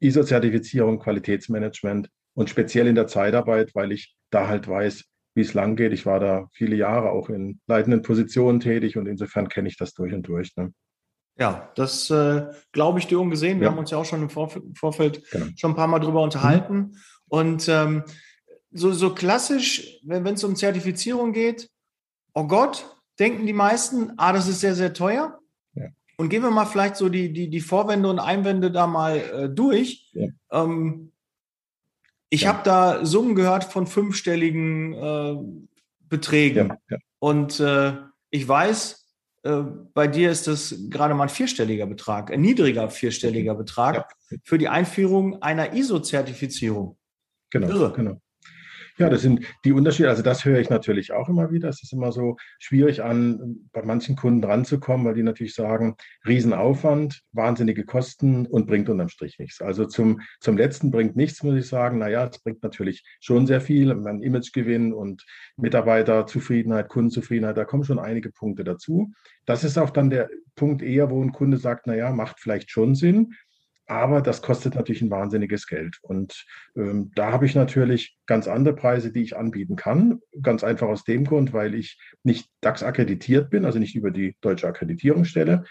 ISO-Zertifizierung, 0.00 0.98
Qualitätsmanagement 0.98 2.08
und 2.34 2.50
speziell 2.50 2.86
in 2.86 2.94
der 2.94 3.06
Zeitarbeit, 3.06 3.74
weil 3.74 3.92
ich 3.92 4.16
da 4.30 4.48
halt 4.48 4.66
weiß, 4.66 5.04
wie 5.34 5.42
es 5.42 5.54
lang 5.54 5.76
geht. 5.76 5.92
Ich 5.92 6.06
war 6.06 6.20
da 6.20 6.48
viele 6.52 6.76
Jahre 6.76 7.10
auch 7.10 7.28
in 7.28 7.60
leitenden 7.66 8.02
Positionen 8.02 8.60
tätig 8.60 8.96
und 8.96 9.06
insofern 9.06 9.48
kenne 9.48 9.68
ich 9.68 9.76
das 9.76 9.94
durch 9.94 10.12
und 10.12 10.26
durch. 10.26 10.56
Ne? 10.56 10.72
Ja, 11.38 11.70
das 11.76 12.10
äh, 12.10 12.46
glaube 12.72 12.98
ich 12.98 13.06
dir 13.06 13.20
ungesehen. 13.20 13.60
Wir 13.60 13.66
ja. 13.66 13.70
haben 13.70 13.78
uns 13.78 13.90
ja 13.90 13.98
auch 13.98 14.04
schon 14.04 14.22
im 14.22 14.30
Vorf 14.30 14.60
Vorfeld 14.74 15.28
genau. 15.30 15.46
schon 15.56 15.72
ein 15.72 15.76
paar 15.76 15.86
Mal 15.86 16.00
drüber 16.00 16.22
unterhalten. 16.22 16.76
Mhm. 16.76 16.96
Und 17.32 17.66
ähm, 17.70 18.04
so, 18.72 18.92
so 18.92 19.14
klassisch, 19.14 20.00
wenn 20.04 20.26
es 20.26 20.44
um 20.44 20.54
Zertifizierung 20.54 21.32
geht, 21.32 21.70
oh 22.34 22.46
Gott, 22.46 22.94
denken 23.18 23.46
die 23.46 23.54
meisten, 23.54 24.12
ah, 24.18 24.34
das 24.34 24.48
ist 24.48 24.60
sehr, 24.60 24.74
sehr 24.74 24.92
teuer. 24.92 25.40
Ja. 25.72 25.86
Und 26.18 26.28
gehen 26.28 26.42
wir 26.42 26.50
mal 26.50 26.66
vielleicht 26.66 26.96
so 26.96 27.08
die, 27.08 27.32
die, 27.32 27.48
die 27.48 27.60
Vorwände 27.60 28.10
und 28.10 28.18
Einwände 28.18 28.70
da 28.70 28.86
mal 28.86 29.16
äh, 29.16 29.48
durch. 29.48 30.10
Ja. 30.12 30.28
Ähm, 30.50 31.12
ich 32.28 32.46
habe 32.46 32.60
da 32.64 33.06
Summen 33.06 33.34
gehört 33.34 33.64
von 33.64 33.86
fünfstelligen 33.86 34.92
äh, 34.92 35.36
Beträgen. 36.10 36.74
Und 37.18 37.60
äh, 37.60 37.94
ich 38.28 38.46
weiß, 38.46 39.08
äh, 39.44 39.62
bei 39.94 40.06
dir 40.06 40.30
ist 40.30 40.48
das 40.48 40.74
gerade 40.90 41.14
mal 41.14 41.24
ein 41.24 41.28
vierstelliger 41.30 41.86
Betrag, 41.86 42.30
ein 42.30 42.42
niedriger 42.42 42.90
vierstelliger 42.90 43.54
Betrag 43.54 44.14
ja. 44.30 44.36
für 44.44 44.58
die 44.58 44.68
Einführung 44.68 45.40
einer 45.40 45.72
ISO-Zertifizierung. 45.72 46.98
Genau, 47.52 47.68
Irre. 47.68 47.92
genau. 47.92 48.20
Ja, 48.98 49.08
das 49.08 49.22
sind 49.22 49.46
die 49.64 49.72
Unterschiede. 49.72 50.10
Also 50.10 50.22
das 50.22 50.44
höre 50.44 50.58
ich 50.58 50.68
natürlich 50.68 51.12
auch 51.12 51.28
immer 51.28 51.50
wieder. 51.50 51.68
Es 51.68 51.82
ist 51.82 51.92
immer 51.92 52.12
so 52.12 52.36
schwierig 52.58 53.02
an, 53.02 53.68
bei 53.72 53.82
manchen 53.82 54.16
Kunden 54.16 54.44
ranzukommen, 54.44 55.06
weil 55.06 55.14
die 55.14 55.22
natürlich 55.22 55.54
sagen, 55.54 55.96
Riesenaufwand, 56.26 57.22
wahnsinnige 57.32 57.84
Kosten 57.84 58.46
und 58.46 58.66
bringt 58.66 58.90
unterm 58.90 59.08
Strich 59.08 59.38
nichts. 59.38 59.62
Also 59.62 59.86
zum, 59.86 60.20
zum 60.40 60.58
letzten 60.58 60.90
bringt 60.90 61.16
nichts, 61.16 61.42
muss 61.42 61.56
ich 61.56 61.66
sagen. 61.66 61.98
Naja, 61.98 62.28
es 62.30 62.38
bringt 62.40 62.62
natürlich 62.62 63.02
schon 63.20 63.46
sehr 63.46 63.62
viel. 63.62 63.94
Man 63.94 64.22
Imagegewinn 64.22 64.92
und 64.92 65.24
Mitarbeiterzufriedenheit, 65.56 66.88
Kundenzufriedenheit, 66.88 67.56
da 67.56 67.64
kommen 67.64 67.84
schon 67.84 67.98
einige 67.98 68.30
Punkte 68.30 68.62
dazu. 68.62 69.12
Das 69.46 69.64
ist 69.64 69.78
auch 69.78 69.90
dann 69.90 70.10
der 70.10 70.28
Punkt 70.54 70.82
eher, 70.82 71.10
wo 71.10 71.22
ein 71.22 71.32
Kunde 71.32 71.56
sagt, 71.56 71.86
naja, 71.86 72.12
macht 72.12 72.40
vielleicht 72.40 72.70
schon 72.70 72.94
Sinn. 72.94 73.32
Aber 73.86 74.22
das 74.22 74.42
kostet 74.42 74.74
natürlich 74.74 75.02
ein 75.02 75.10
wahnsinniges 75.10 75.66
Geld. 75.66 75.98
Und 76.02 76.46
ähm, 76.76 77.10
da 77.14 77.32
habe 77.32 77.46
ich 77.46 77.54
natürlich 77.54 78.16
ganz 78.26 78.46
andere 78.46 78.74
Preise, 78.74 79.12
die 79.12 79.22
ich 79.22 79.36
anbieten 79.36 79.76
kann. 79.76 80.20
Ganz 80.40 80.64
einfach 80.64 80.88
aus 80.88 81.04
dem 81.04 81.24
Grund, 81.24 81.52
weil 81.52 81.74
ich 81.74 81.98
nicht 82.22 82.48
DAX 82.60 82.82
akkreditiert 82.82 83.50
bin, 83.50 83.64
also 83.64 83.78
nicht 83.78 83.96
über 83.96 84.10
die 84.10 84.36
deutsche 84.40 84.68
Akkreditierungsstelle. 84.68 85.64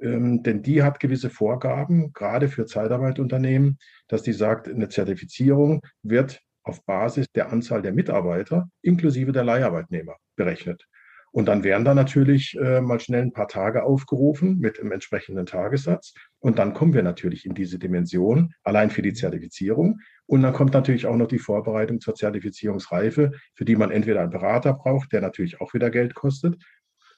Ähm, 0.00 0.42
denn 0.42 0.62
die 0.62 0.82
hat 0.82 0.98
gewisse 0.98 1.30
Vorgaben, 1.30 2.12
gerade 2.12 2.48
für 2.48 2.66
Zeitarbeiterunternehmen, 2.66 3.78
dass 4.08 4.22
die 4.22 4.32
sagt, 4.32 4.68
eine 4.68 4.88
Zertifizierung 4.88 5.82
wird 6.02 6.40
auf 6.64 6.84
Basis 6.84 7.26
der 7.34 7.52
Anzahl 7.52 7.82
der 7.82 7.92
Mitarbeiter 7.92 8.68
inklusive 8.82 9.32
der 9.32 9.44
Leiharbeitnehmer 9.44 10.16
berechnet. 10.36 10.86
Und 11.32 11.46
dann 11.46 11.64
werden 11.64 11.84
da 11.84 11.94
natürlich 11.94 12.54
äh, 12.58 12.82
mal 12.82 13.00
schnell 13.00 13.22
ein 13.22 13.32
paar 13.32 13.48
Tage 13.48 13.84
aufgerufen 13.84 14.58
mit 14.58 14.78
dem 14.78 14.92
entsprechenden 14.92 15.46
Tagessatz. 15.46 16.12
Und 16.40 16.58
dann 16.58 16.74
kommen 16.74 16.92
wir 16.92 17.02
natürlich 17.02 17.46
in 17.46 17.54
diese 17.54 17.78
Dimension, 17.78 18.54
allein 18.62 18.90
für 18.90 19.00
die 19.00 19.14
Zertifizierung. 19.14 20.00
Und 20.26 20.42
dann 20.42 20.52
kommt 20.52 20.74
natürlich 20.74 21.06
auch 21.06 21.16
noch 21.16 21.28
die 21.28 21.38
Vorbereitung 21.38 22.00
zur 22.00 22.14
Zertifizierungsreife, 22.14 23.32
für 23.54 23.64
die 23.64 23.76
man 23.76 23.90
entweder 23.90 24.20
einen 24.20 24.30
Berater 24.30 24.74
braucht, 24.74 25.12
der 25.12 25.22
natürlich 25.22 25.60
auch 25.62 25.72
wieder 25.72 25.90
Geld 25.90 26.14
kostet. 26.14 26.62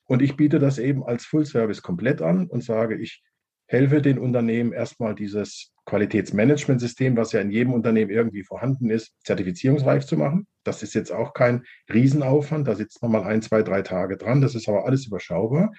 Und 0.05 0.23
ich 0.23 0.37
biete 0.37 0.61
das 0.61 0.79
eben 0.79 1.05
als 1.05 1.25
Full 1.25 1.45
Service 1.45 1.83
komplett 1.83 2.23
an 2.23 2.47
und 2.47 2.63
sage, 2.63 2.97
ich 2.97 3.25
helfe 3.67 4.01
den 4.01 4.19
Unternehmen 4.19 4.73
erstmal 4.73 5.17
dieses 5.17 5.74
Qualitätsmanagementsystem, 5.87 7.17
was 7.17 7.33
ja 7.33 7.41
in 7.41 7.50
jedem 7.50 7.72
Unternehmen 7.72 8.11
irgendwie 8.11 8.43
vorhanden 8.43 8.91
ist, 8.91 9.12
zertifizierungsreif 9.25 10.06
zu 10.06 10.17
machen. 10.17 10.47
Das 10.65 10.83
ist 10.83 10.95
jetzt 10.95 11.12
auch 11.12 11.34
kein 11.34 11.65
Riesenaufwand. 11.93 12.67
Da 12.67 12.75
sitzt 12.75 13.03
man 13.03 13.12
mal 13.12 13.25
ein, 13.25 13.43
zwei, 13.43 13.62
drei 13.62 13.83
Tage 13.83 14.17
dran. 14.17 14.41
Das 14.41 14.55
ist 14.55 14.69
aber 14.69 14.87
alles 14.87 15.06
überschaubar. 15.06 15.72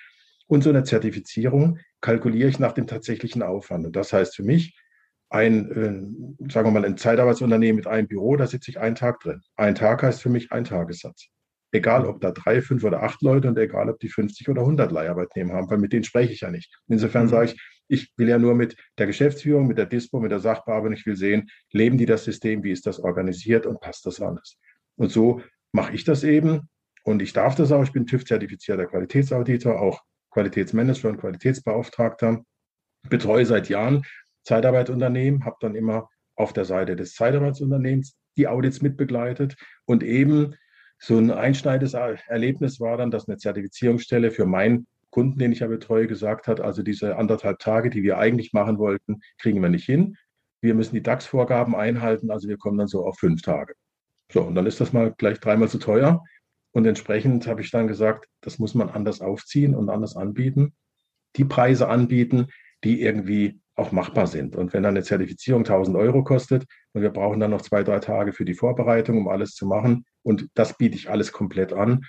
Und 0.48 0.64
so 0.64 0.70
eine 0.70 0.84
Zertifizierung 0.84 1.80
kalkuliere 2.02 2.50
ich 2.50 2.60
nach 2.60 2.74
dem 2.74 2.86
tatsächlichen 2.86 3.42
Aufwand. 3.42 3.86
Und 3.86 3.96
das 3.96 4.14
heißt 4.14 4.36
für 4.36 4.44
mich, 4.44 4.80
ein, 5.30 5.72
äh, 5.72 6.52
sagen 6.52 6.68
wir 6.68 6.72
mal, 6.72 6.86
ein 6.86 6.98
Zeitarbeitsunternehmen 6.98 7.78
mit 7.78 7.88
einem 7.88 8.08
Büro, 8.08 8.36
da 8.36 8.46
sitze 8.46 8.70
ich 8.72 8.80
einen 8.80 8.96
Tag 8.96 9.20
drin. 9.22 9.42
Ein 9.56 9.76
Tag 9.76 10.04
heißt 10.04 10.22
für 10.22 10.30
mich 10.30 10.52
ein 10.52 10.66
Tagessatz. 10.66 11.30
Egal, 11.72 12.06
ob 12.06 12.22
da 12.22 12.32
drei, 12.32 12.62
fünf 12.62 12.84
oder 12.84 13.02
acht 13.02 13.22
Leute 13.22 13.48
und 13.48 13.58
egal, 13.58 13.90
ob 13.90 14.00
die 14.00 14.08
50 14.08 14.48
oder 14.50 14.62
100 14.62 14.92
Leiharbeitnehmer 14.92 15.56
haben, 15.56 15.70
weil 15.70 15.80
mit 15.80 15.92
denen 15.94 16.04
spreche 16.04 16.32
ich 16.32 16.42
ja 16.42 16.52
nicht. 16.52 16.74
Insofern 16.88 17.26
mhm. 17.26 17.30
sage 17.30 17.46
ich, 17.52 17.75
ich 17.88 18.12
will 18.18 18.30
ja 18.30 18.38
nur 18.38 18.56
mit 18.56 18.76
der 18.98 19.08
Geschäftsführung, 19.08 19.68
mit 19.68 19.78
der 19.78 19.86
Dispo, 19.86 20.20
mit 20.20 20.32
der 20.32 20.40
Sachbearbeitung, 20.40 20.94
ich 20.94 21.06
will 21.06 21.16
sehen, 21.16 21.50
leben 21.72 21.98
die 21.98 22.06
das 22.06 22.24
System, 22.24 22.64
wie 22.64 22.72
ist 22.72 22.88
das 22.88 23.00
organisiert 23.00 23.66
und 23.66 23.80
passt 23.80 24.06
das 24.06 24.22
alles. 24.22 24.58
Und 24.96 25.12
so 25.12 25.42
mache 25.72 25.94
ich 25.94 26.04
das 26.04 26.24
eben 26.24 26.70
und 27.04 27.22
ich 27.22 27.34
darf 27.34 27.56
das 27.56 27.72
auch. 27.72 27.84
Ich 27.84 27.92
bin 27.92 28.08
TÜV-zertifizierter 28.08 28.86
Qualitätsauditor, 28.86 29.80
auch 29.80 30.02
Qualitätsmanager 30.32 31.10
und 31.10 31.18
Qualitätsbeauftragter, 31.18 32.44
betreue 33.10 33.46
seit 33.46 33.70
Jahren 33.70 34.04
Zeitarbeitsunternehmen, 34.44 35.46
habe 35.46 35.58
dann 35.60 35.76
immer 35.76 36.10
auf 36.36 36.54
der 36.54 36.66
Seite 36.66 36.96
des 36.96 37.14
Zeitarbeitsunternehmens 37.14 38.18
die 38.38 38.48
Audits 38.48 38.82
mitbegleitet 38.82 39.56
und 39.86 40.04
eben 40.04 40.56
so 40.98 41.18
ein 41.18 41.32
einschneidendes 41.32 41.94
Erlebnis 41.94 42.80
war 42.80 42.98
dann, 42.98 43.12
dass 43.12 43.28
eine 43.28 43.38
Zertifizierungsstelle 43.38 44.32
für 44.32 44.46
mein 44.46 44.88
Kunden, 45.16 45.40
den 45.40 45.54
ich 45.54 45.60
ja 45.60 45.68
betreue, 45.68 46.08
gesagt 46.08 46.50
hat, 46.50 46.60
also 46.60 46.84
diese 46.84 47.16
anderthalb 47.16 47.60
Tage, 47.60 47.90
die 47.90 48.04
wir 48.04 48.18
eigentlich 48.18 48.52
machen 48.52 48.78
wollten, 48.80 49.22
kriegen 49.38 49.62
wir 49.62 49.70
nicht 49.70 49.86
hin. 49.86 50.18
Wir 50.62 50.76
müssen 50.76 50.94
die 50.94 51.02
DAX-Vorgaben 51.02 51.74
einhalten, 51.74 52.32
also 52.32 52.50
wir 52.50 52.58
kommen 52.58 52.78
dann 52.78 52.90
so 52.90 53.06
auf 53.06 53.18
fünf 53.18 53.42
Tage. 53.42 53.76
So, 54.30 54.42
und 54.42 54.56
dann 54.56 54.66
ist 54.66 54.82
das 54.82 54.92
mal 54.92 55.14
gleich 55.18 55.40
dreimal 55.40 55.70
zu 55.70 55.78
teuer. 55.78 56.22
Und 56.74 56.86
entsprechend 56.86 57.48
habe 57.48 57.62
ich 57.62 57.72
dann 57.72 57.88
gesagt, 57.88 58.28
das 58.42 58.60
muss 58.60 58.76
man 58.76 58.90
anders 58.90 59.22
aufziehen 59.22 59.74
und 59.74 59.90
anders 59.90 60.18
anbieten. 60.18 60.74
Die 61.38 61.46
Preise 61.46 61.88
anbieten, 61.88 62.48
die 62.84 63.02
irgendwie 63.02 63.62
auch 63.78 63.94
machbar 63.94 64.28
sind. 64.28 64.58
Und 64.58 64.74
wenn 64.74 64.84
dann 64.84 64.96
eine 64.96 65.04
Zertifizierung 65.04 65.62
1000 65.62 65.96
Euro 65.96 66.26
kostet 66.26 66.66
und 66.92 67.04
wir 67.04 67.12
brauchen 67.12 67.40
dann 67.40 67.52
noch 67.52 67.62
zwei, 67.62 67.84
drei 67.84 68.00
Tage 68.00 68.34
für 68.34 68.44
die 68.44 68.54
Vorbereitung, 68.54 69.18
um 69.20 69.30
alles 69.30 69.54
zu 69.54 69.66
machen, 69.66 70.04
und 70.24 70.50
das 70.56 70.78
biete 70.78 70.98
ich 70.98 71.10
alles 71.10 71.32
komplett 71.32 71.72
an, 71.72 72.02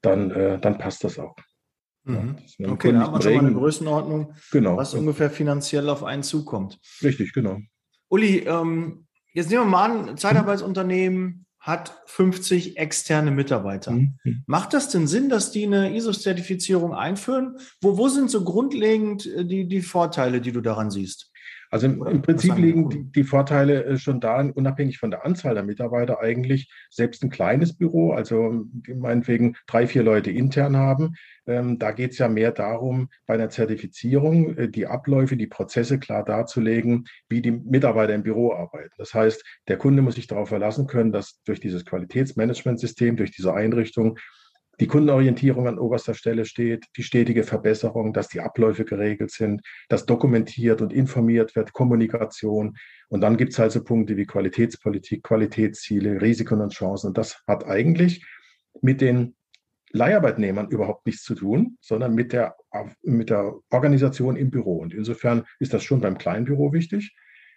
dann, 0.00 0.30
äh, 0.30 0.58
dann 0.58 0.78
passt 0.78 1.04
das 1.04 1.18
auch. 1.18 1.36
Mhm. 2.04 2.36
Ja, 2.58 2.70
okay, 2.70 2.92
da 2.92 3.00
haben 3.00 3.14
wir 3.14 3.22
schon 3.22 3.34
mal 3.34 3.46
eine 3.46 3.54
Größenordnung, 3.54 4.34
genau. 4.52 4.76
was 4.76 4.94
ungefähr 4.94 5.30
finanziell 5.30 5.88
auf 5.88 6.04
einen 6.04 6.22
zukommt. 6.22 6.78
Richtig, 7.02 7.32
genau. 7.32 7.58
Uli, 8.08 8.40
ähm, 8.40 9.06
jetzt 9.32 9.50
nehmen 9.50 9.64
wir 9.64 9.70
mal 9.70 10.08
an, 10.08 10.16
Zeitarbeitsunternehmen 10.16 11.46
hat 11.64 12.02
50 12.06 12.76
externe 12.76 13.30
Mitarbeiter. 13.30 13.92
Mhm. 13.92 14.44
Macht 14.46 14.74
das 14.74 14.90
denn 14.90 15.06
Sinn, 15.06 15.30
dass 15.30 15.50
die 15.50 15.64
eine 15.64 15.96
ISO-Zertifizierung 15.96 16.92
einführen? 16.94 17.56
Wo, 17.80 17.96
wo 17.96 18.08
sind 18.08 18.30
so 18.30 18.44
grundlegend 18.44 19.24
äh, 19.26 19.46
die, 19.46 19.66
die 19.66 19.80
Vorteile, 19.80 20.42
die 20.42 20.52
du 20.52 20.60
daran 20.60 20.90
siehst? 20.90 21.30
Also 21.74 21.88
im, 21.88 22.06
im 22.06 22.22
Prinzip 22.22 22.56
liegen 22.56 22.88
die, 22.88 23.02
die, 23.02 23.24
Vorteile 23.24 23.84
äh, 23.84 23.96
schon 23.98 24.20
da, 24.20 24.40
unabhängig 24.40 24.98
von 24.98 25.10
der 25.10 25.26
Anzahl 25.26 25.54
der 25.54 25.64
Mitarbeiter 25.64 26.20
eigentlich. 26.20 26.72
Selbst 26.88 27.24
ein 27.24 27.30
kleines 27.30 27.76
Büro, 27.76 28.12
also 28.12 28.64
meinetwegen 28.94 29.56
drei, 29.66 29.88
vier 29.88 30.04
Leute 30.04 30.30
intern 30.30 30.76
haben, 30.76 31.16
ähm, 31.48 31.80
da 31.80 31.90
geht 31.90 32.12
es 32.12 32.18
ja 32.18 32.28
mehr 32.28 32.52
darum, 32.52 33.08
bei 33.26 33.34
einer 33.34 33.50
Zertifizierung 33.50 34.56
äh, 34.56 34.68
die 34.68 34.86
Abläufe, 34.86 35.36
die 35.36 35.48
Prozesse 35.48 35.98
klar 35.98 36.24
darzulegen, 36.24 37.06
wie 37.28 37.42
die 37.42 37.50
Mitarbeiter 37.50 38.14
im 38.14 38.22
Büro 38.22 38.52
arbeiten. 38.52 38.94
Das 38.96 39.12
heißt, 39.12 39.44
der 39.66 39.76
Kunde 39.76 40.00
muss 40.00 40.14
sich 40.14 40.28
darauf 40.28 40.50
verlassen 40.50 40.86
können, 40.86 41.10
dass 41.10 41.42
durch 41.42 41.58
dieses 41.58 41.84
Qualitätsmanagementsystem, 41.84 43.16
durch 43.16 43.32
diese 43.32 43.52
Einrichtung 43.52 44.16
die 44.80 44.86
Kundenorientierung 44.86 45.68
an 45.68 45.78
oberster 45.78 46.14
Stelle 46.14 46.44
steht, 46.44 46.86
die 46.96 47.02
stetige 47.02 47.44
Verbesserung, 47.44 48.12
dass 48.12 48.28
die 48.28 48.40
Abläufe 48.40 48.84
geregelt 48.84 49.30
sind, 49.30 49.62
dass 49.88 50.06
dokumentiert 50.06 50.82
und 50.82 50.92
informiert 50.92 51.54
wird, 51.56 51.72
Kommunikation. 51.72 52.76
Und 53.08 53.20
dann 53.20 53.36
gibt 53.36 53.52
es 53.52 53.58
halt 53.58 53.72
so 53.72 53.84
Punkte 53.84 54.16
wie 54.16 54.26
Qualitätspolitik, 54.26 55.22
Qualitätsziele, 55.22 56.20
Risiken 56.20 56.60
und 56.60 56.72
Chancen. 56.72 57.08
Und 57.08 57.18
das 57.18 57.42
hat 57.46 57.66
eigentlich 57.66 58.24
mit 58.82 59.00
den 59.00 59.36
Leiharbeitnehmern 59.92 60.68
überhaupt 60.70 61.06
nichts 61.06 61.22
zu 61.22 61.36
tun, 61.36 61.78
sondern 61.80 62.14
mit 62.14 62.32
der, 62.32 62.56
mit 63.02 63.30
der 63.30 63.54
Organisation 63.70 64.36
im 64.36 64.50
Büro. 64.50 64.78
Und 64.78 64.92
insofern 64.92 65.44
ist 65.60 65.72
das 65.72 65.84
schon 65.84 66.00
beim 66.00 66.18
kleinen 66.18 66.44
Büro 66.44 66.72
wichtig. 66.72 67.14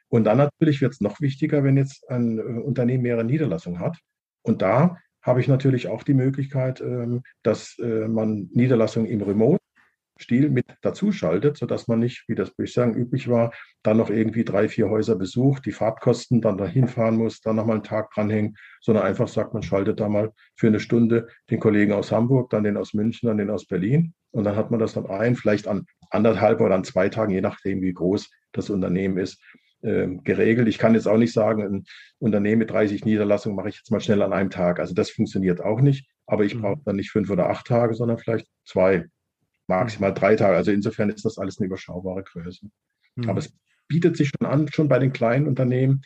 Und 0.09 0.25
dann 0.25 0.37
natürlich 0.37 0.81
wird 0.81 0.93
es 0.93 1.01
noch 1.01 1.19
wichtiger, 1.19 1.63
wenn 1.63 1.77
jetzt 1.77 2.07
ein 2.09 2.37
äh, 2.37 2.41
Unternehmen 2.41 3.03
mehrere 3.03 3.25
Niederlassungen 3.25 3.79
hat. 3.79 3.97
Und 4.43 4.61
da 4.61 4.97
habe 5.21 5.41
ich 5.41 5.47
natürlich 5.47 5.87
auch 5.87 6.03
die 6.03 6.13
Möglichkeit, 6.13 6.81
ähm, 6.81 7.23
dass 7.43 7.77
äh, 7.79 8.07
man 8.07 8.49
Niederlassungen 8.53 9.09
im 9.09 9.21
Remote-Stil 9.21 10.49
mit 10.49 10.65
dazuschaltet, 10.81 11.57
sodass 11.57 11.87
man 11.87 11.99
nicht, 11.99 12.23
wie 12.27 12.35
das 12.35 12.51
bislang 12.51 12.95
üblich 12.95 13.27
war, 13.27 13.53
dann 13.83 13.97
noch 13.97 14.09
irgendwie 14.09 14.45
drei, 14.45 14.69
vier 14.69 14.89
Häuser 14.89 15.15
besucht, 15.15 15.65
die 15.65 15.71
Fahrtkosten 15.71 16.41
dann 16.41 16.57
dahin 16.57 16.87
fahren 16.87 17.17
muss, 17.17 17.41
dann 17.41 17.55
nochmal 17.55 17.77
einen 17.77 17.83
Tag 17.83 18.11
dranhängen, 18.11 18.57
sondern 18.81 19.05
einfach 19.05 19.27
sagt, 19.27 19.53
man 19.53 19.63
schaltet 19.63 19.99
da 19.99 20.09
mal 20.09 20.31
für 20.55 20.67
eine 20.67 20.79
Stunde 20.79 21.27
den 21.49 21.59
Kollegen 21.59 21.93
aus 21.93 22.11
Hamburg, 22.11 22.49
dann 22.49 22.63
den 22.63 22.77
aus 22.77 22.93
München, 22.93 23.27
dann 23.27 23.37
den 23.37 23.49
aus 23.49 23.65
Berlin 23.65 24.13
und 24.31 24.43
dann 24.43 24.55
hat 24.55 24.71
man 24.71 24.79
das 24.79 24.93
dann 24.93 25.07
ein, 25.07 25.35
vielleicht 25.35 25.67
an 25.67 25.85
anderthalb 26.09 26.61
oder 26.61 26.75
an 26.75 26.83
zwei 26.83 27.09
Tagen, 27.09 27.33
je 27.33 27.41
nachdem, 27.41 27.81
wie 27.81 27.93
groß 27.93 28.29
das 28.53 28.69
Unternehmen 28.69 29.17
ist, 29.17 29.41
ähm, 29.87 30.23
geregelt. 30.23 30.67
Ich 30.67 30.77
kann 30.77 30.93
jetzt 30.93 31.07
auch 31.07 31.17
nicht 31.17 31.33
sagen, 31.33 31.63
ein 31.63 31.83
Unternehmen 32.19 32.59
mit 32.59 32.71
30 32.71 33.05
Niederlassungen 33.05 33.55
mache 33.55 33.69
ich 33.69 33.77
jetzt 33.77 33.91
mal 33.91 34.01
schnell 34.01 34.21
an 34.21 34.33
einem 34.33 34.49
Tag. 34.49 34.79
Also 34.79 34.93
das 34.93 35.09
funktioniert 35.09 35.61
auch 35.61 35.79
nicht. 35.79 36.09
Aber 36.25 36.43
ich 36.43 36.55
mhm. 36.55 36.61
brauche 36.61 36.81
dann 36.83 36.97
nicht 36.97 37.11
fünf 37.11 37.29
oder 37.29 37.49
acht 37.49 37.65
Tage, 37.67 37.93
sondern 37.95 38.17
vielleicht 38.17 38.47
zwei, 38.65 39.05
maximal 39.67 40.13
drei 40.13 40.35
Tage. 40.35 40.57
Also 40.57 40.71
insofern 40.71 41.09
ist 41.09 41.23
das 41.23 41.37
alles 41.37 41.59
eine 41.59 41.67
überschaubare 41.67 42.23
Größe. 42.23 42.67
Mhm. 43.15 43.29
Aber 43.29 43.39
es 43.39 43.53
bietet 43.87 44.17
sich 44.17 44.29
schon 44.29 44.45
an, 44.45 44.67
schon 44.67 44.89
bei 44.89 44.99
den 44.99 45.13
kleinen 45.13 45.47
Unternehmen 45.47 46.01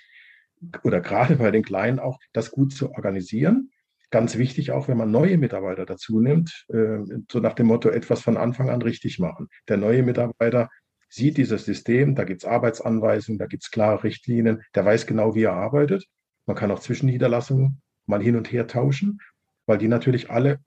oder 0.84 1.02
gerade 1.02 1.38
bei 1.38 1.50
den 1.50 1.64
kleinen 1.64 2.00
auch, 2.00 2.20
das 2.34 2.52
gut 2.52 2.74
zu 2.74 2.92
organisieren. 2.92 3.72
Ganz 4.12 4.38
wichtig 4.38 4.72
auch, 4.72 4.88
wenn 4.90 4.98
man 4.98 5.10
neue 5.10 5.38
Mitarbeiter 5.38 5.86
dazu 5.86 6.20
nimmt, 6.20 6.66
äh, 6.68 7.00
so 7.32 7.40
nach 7.40 7.54
dem 7.54 7.68
Motto, 7.68 7.90
etwas 7.90 8.22
von 8.22 8.38
Anfang 8.38 8.70
an 8.70 8.82
richtig 8.82 9.18
machen. 9.18 9.48
Der 9.70 9.78
neue 9.78 10.04
Mitarbeiter 10.04 10.70
sieht 11.12 11.38
dieses 11.38 11.66
System, 11.66 12.16
da 12.16 12.24
gibt 12.24 12.44
es 12.44 12.50
Arbeitsanweisungen, 12.50 13.38
da 13.38 13.46
gibt 13.46 13.64
es 13.64 13.72
klare 13.72 14.04
Richtlinien, 14.04 14.64
der 14.74 14.86
weiß 14.86 15.06
genau, 15.06 15.36
wie 15.36 15.44
er 15.44 15.54
arbeitet. 15.54 16.08
Man 16.46 16.56
kann 16.56 16.72
auch 16.72 16.80
zwischen 16.80 17.08
Niederlassungen 17.08 17.82
mal 18.06 18.22
hin 18.22 18.36
und 18.36 18.52
her 18.52 18.66
tauschen, 18.66 19.20
weil 19.66 19.78
die 19.78 19.90
natürlich 19.90 20.32
alle 20.32 20.60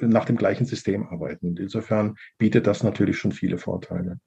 nach 0.00 0.24
dem 0.24 0.36
gleichen 0.36 0.64
System 0.64 1.06
arbeiten. 1.06 1.48
Und 1.48 1.60
insofern 1.60 2.16
bietet 2.38 2.66
das 2.66 2.82
natürlich 2.82 3.18
schon 3.18 3.32
viele 3.32 3.58
Vorteile. 3.58 4.18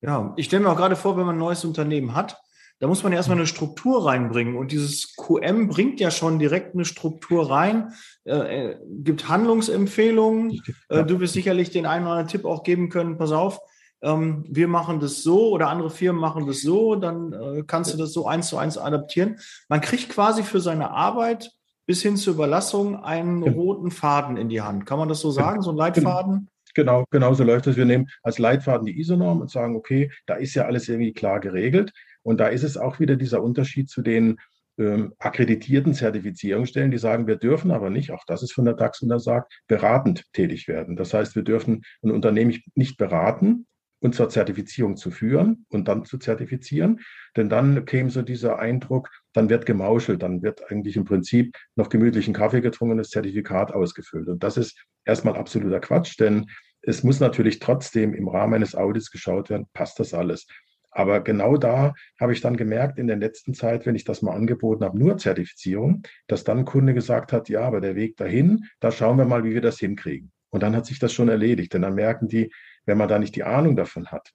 Ja, 0.00 0.32
ich 0.36 0.46
stelle 0.46 0.62
mir 0.64 0.70
auch 0.70 0.76
gerade 0.76 0.96
vor, 0.96 1.18
wenn 1.18 1.26
man 1.26 1.36
ein 1.36 1.40
neues 1.40 1.64
Unternehmen 1.64 2.14
hat, 2.14 2.40
da 2.78 2.86
muss 2.86 3.02
man 3.02 3.12
erstmal 3.12 3.36
eine 3.36 3.46
Struktur 3.46 4.06
reinbringen. 4.06 4.56
Und 4.56 4.72
dieses 4.72 5.14
QM 5.14 5.68
bringt 5.68 6.00
ja 6.00 6.10
schon 6.10 6.38
direkt 6.38 6.74
eine 6.74 6.86
Struktur 6.86 7.50
rein, 7.50 7.92
äh, 8.24 8.70
äh 8.70 8.76
gibt 9.02 9.28
Handlungsempfehlungen. 9.28 10.62
Äh, 10.88 11.04
du 11.04 11.20
wirst 11.20 11.34
sicherlich 11.34 11.68
den 11.68 11.84
einen 11.84 12.06
oder 12.06 12.12
anderen 12.12 12.28
Tipp 12.28 12.46
auch 12.46 12.62
geben 12.62 12.88
können. 12.88 13.18
Pass 13.18 13.32
auf, 13.32 13.60
ähm, 14.02 14.44
wir 14.48 14.68
machen 14.68 15.00
das 15.00 15.22
so 15.22 15.50
oder 15.50 15.68
andere 15.68 15.90
Firmen 15.90 16.20
machen 16.20 16.46
das 16.46 16.62
so, 16.62 16.94
dann 16.94 17.32
äh, 17.32 17.62
kannst 17.66 17.92
du 17.92 17.98
das 17.98 18.12
so 18.12 18.26
eins 18.26 18.48
zu 18.48 18.56
eins 18.56 18.78
adaptieren. 18.78 19.38
Man 19.68 19.80
kriegt 19.80 20.08
quasi 20.08 20.42
für 20.42 20.60
seine 20.60 20.90
Arbeit 20.90 21.52
bis 21.86 22.02
hin 22.02 22.16
zur 22.16 22.34
Überlassung 22.34 23.02
einen 23.02 23.42
ja. 23.42 23.52
roten 23.52 23.90
Faden 23.90 24.36
in 24.36 24.48
die 24.48 24.62
Hand. 24.62 24.86
Kann 24.86 24.98
man 24.98 25.08
das 25.08 25.20
so 25.20 25.30
sagen, 25.30 25.62
so 25.62 25.70
ein 25.70 25.76
Leitfaden? 25.76 26.48
Genau, 26.74 27.04
genau 27.10 27.34
so 27.34 27.42
läuft 27.42 27.66
es. 27.66 27.76
Wir 27.76 27.84
nehmen 27.84 28.08
als 28.22 28.38
Leitfaden 28.38 28.86
die 28.86 28.98
ISO-Norm 29.00 29.40
und 29.40 29.50
sagen, 29.50 29.74
okay, 29.74 30.10
da 30.26 30.34
ist 30.34 30.54
ja 30.54 30.66
alles 30.66 30.88
irgendwie 30.88 31.12
klar 31.12 31.40
geregelt. 31.40 31.92
Und 32.22 32.38
da 32.38 32.46
ist 32.46 32.62
es 32.62 32.76
auch 32.76 33.00
wieder 33.00 33.16
dieser 33.16 33.42
Unterschied 33.42 33.90
zu 33.90 34.02
den 34.02 34.38
ähm, 34.78 35.14
akkreditierten 35.18 35.94
Zertifizierungsstellen, 35.94 36.90
die 36.90 36.98
sagen, 36.98 37.26
wir 37.26 37.36
dürfen 37.36 37.70
aber 37.70 37.90
nicht, 37.90 38.12
auch 38.12 38.24
das 38.26 38.42
ist 38.42 38.52
von 38.52 38.64
der 38.64 38.74
DAX 38.74 39.02
untersagt, 39.02 39.52
beratend 39.66 40.24
tätig 40.32 40.68
werden. 40.68 40.96
Das 40.96 41.12
heißt, 41.12 41.34
wir 41.34 41.42
dürfen 41.42 41.82
ein 42.02 42.10
Unternehmen 42.10 42.56
nicht 42.74 42.96
beraten, 42.96 43.66
und 44.00 44.14
zur 44.14 44.28
Zertifizierung 44.28 44.96
zu 44.96 45.10
führen 45.10 45.66
und 45.68 45.88
dann 45.88 46.04
zu 46.04 46.18
zertifizieren. 46.18 47.00
Denn 47.36 47.48
dann 47.48 47.84
käme 47.84 48.10
so 48.10 48.22
dieser 48.22 48.58
Eindruck, 48.58 49.10
dann 49.32 49.48
wird 49.48 49.66
gemauschelt, 49.66 50.22
dann 50.22 50.42
wird 50.42 50.70
eigentlich 50.70 50.96
im 50.96 51.04
Prinzip 51.04 51.56
noch 51.76 51.88
gemütlichen 51.88 52.34
Kaffee 52.34 52.60
getrunken, 52.60 52.98
das 52.98 53.10
Zertifikat 53.10 53.72
ausgefüllt. 53.72 54.28
Und 54.28 54.42
das 54.42 54.56
ist 54.56 54.82
erstmal 55.04 55.36
absoluter 55.36 55.80
Quatsch, 55.80 56.18
denn 56.18 56.46
es 56.82 57.02
muss 57.02 57.20
natürlich 57.20 57.58
trotzdem 57.58 58.14
im 58.14 58.28
Rahmen 58.28 58.54
eines 58.54 58.74
Audits 58.74 59.10
geschaut 59.10 59.50
werden, 59.50 59.66
passt 59.74 60.00
das 60.00 60.14
alles. 60.14 60.46
Aber 60.90 61.20
genau 61.20 61.56
da 61.56 61.94
habe 62.18 62.32
ich 62.32 62.40
dann 62.40 62.56
gemerkt 62.56 62.98
in 62.98 63.06
der 63.06 63.16
letzten 63.16 63.54
Zeit, 63.54 63.86
wenn 63.86 63.94
ich 63.94 64.04
das 64.04 64.22
mal 64.22 64.34
angeboten 64.34 64.84
habe, 64.84 64.98
nur 64.98 65.18
Zertifizierung, 65.18 66.02
dass 66.26 66.42
dann 66.42 66.60
ein 66.60 66.64
Kunde 66.64 66.94
gesagt 66.94 67.32
hat, 67.32 67.48
ja, 67.48 67.60
aber 67.60 67.80
der 67.80 67.94
Weg 67.94 68.16
dahin, 68.16 68.64
da 68.80 68.90
schauen 68.90 69.18
wir 69.18 69.24
mal, 69.24 69.44
wie 69.44 69.54
wir 69.54 69.60
das 69.60 69.78
hinkriegen. 69.78 70.32
Und 70.50 70.64
dann 70.64 70.74
hat 70.74 70.86
sich 70.86 70.98
das 70.98 71.12
schon 71.12 71.28
erledigt, 71.28 71.74
denn 71.74 71.82
dann 71.82 71.94
merken 71.94 72.26
die, 72.26 72.50
wenn 72.90 72.98
man 72.98 73.08
da 73.08 73.20
nicht 73.20 73.36
die 73.36 73.44
Ahnung 73.44 73.76
davon 73.76 74.08
hat, 74.08 74.32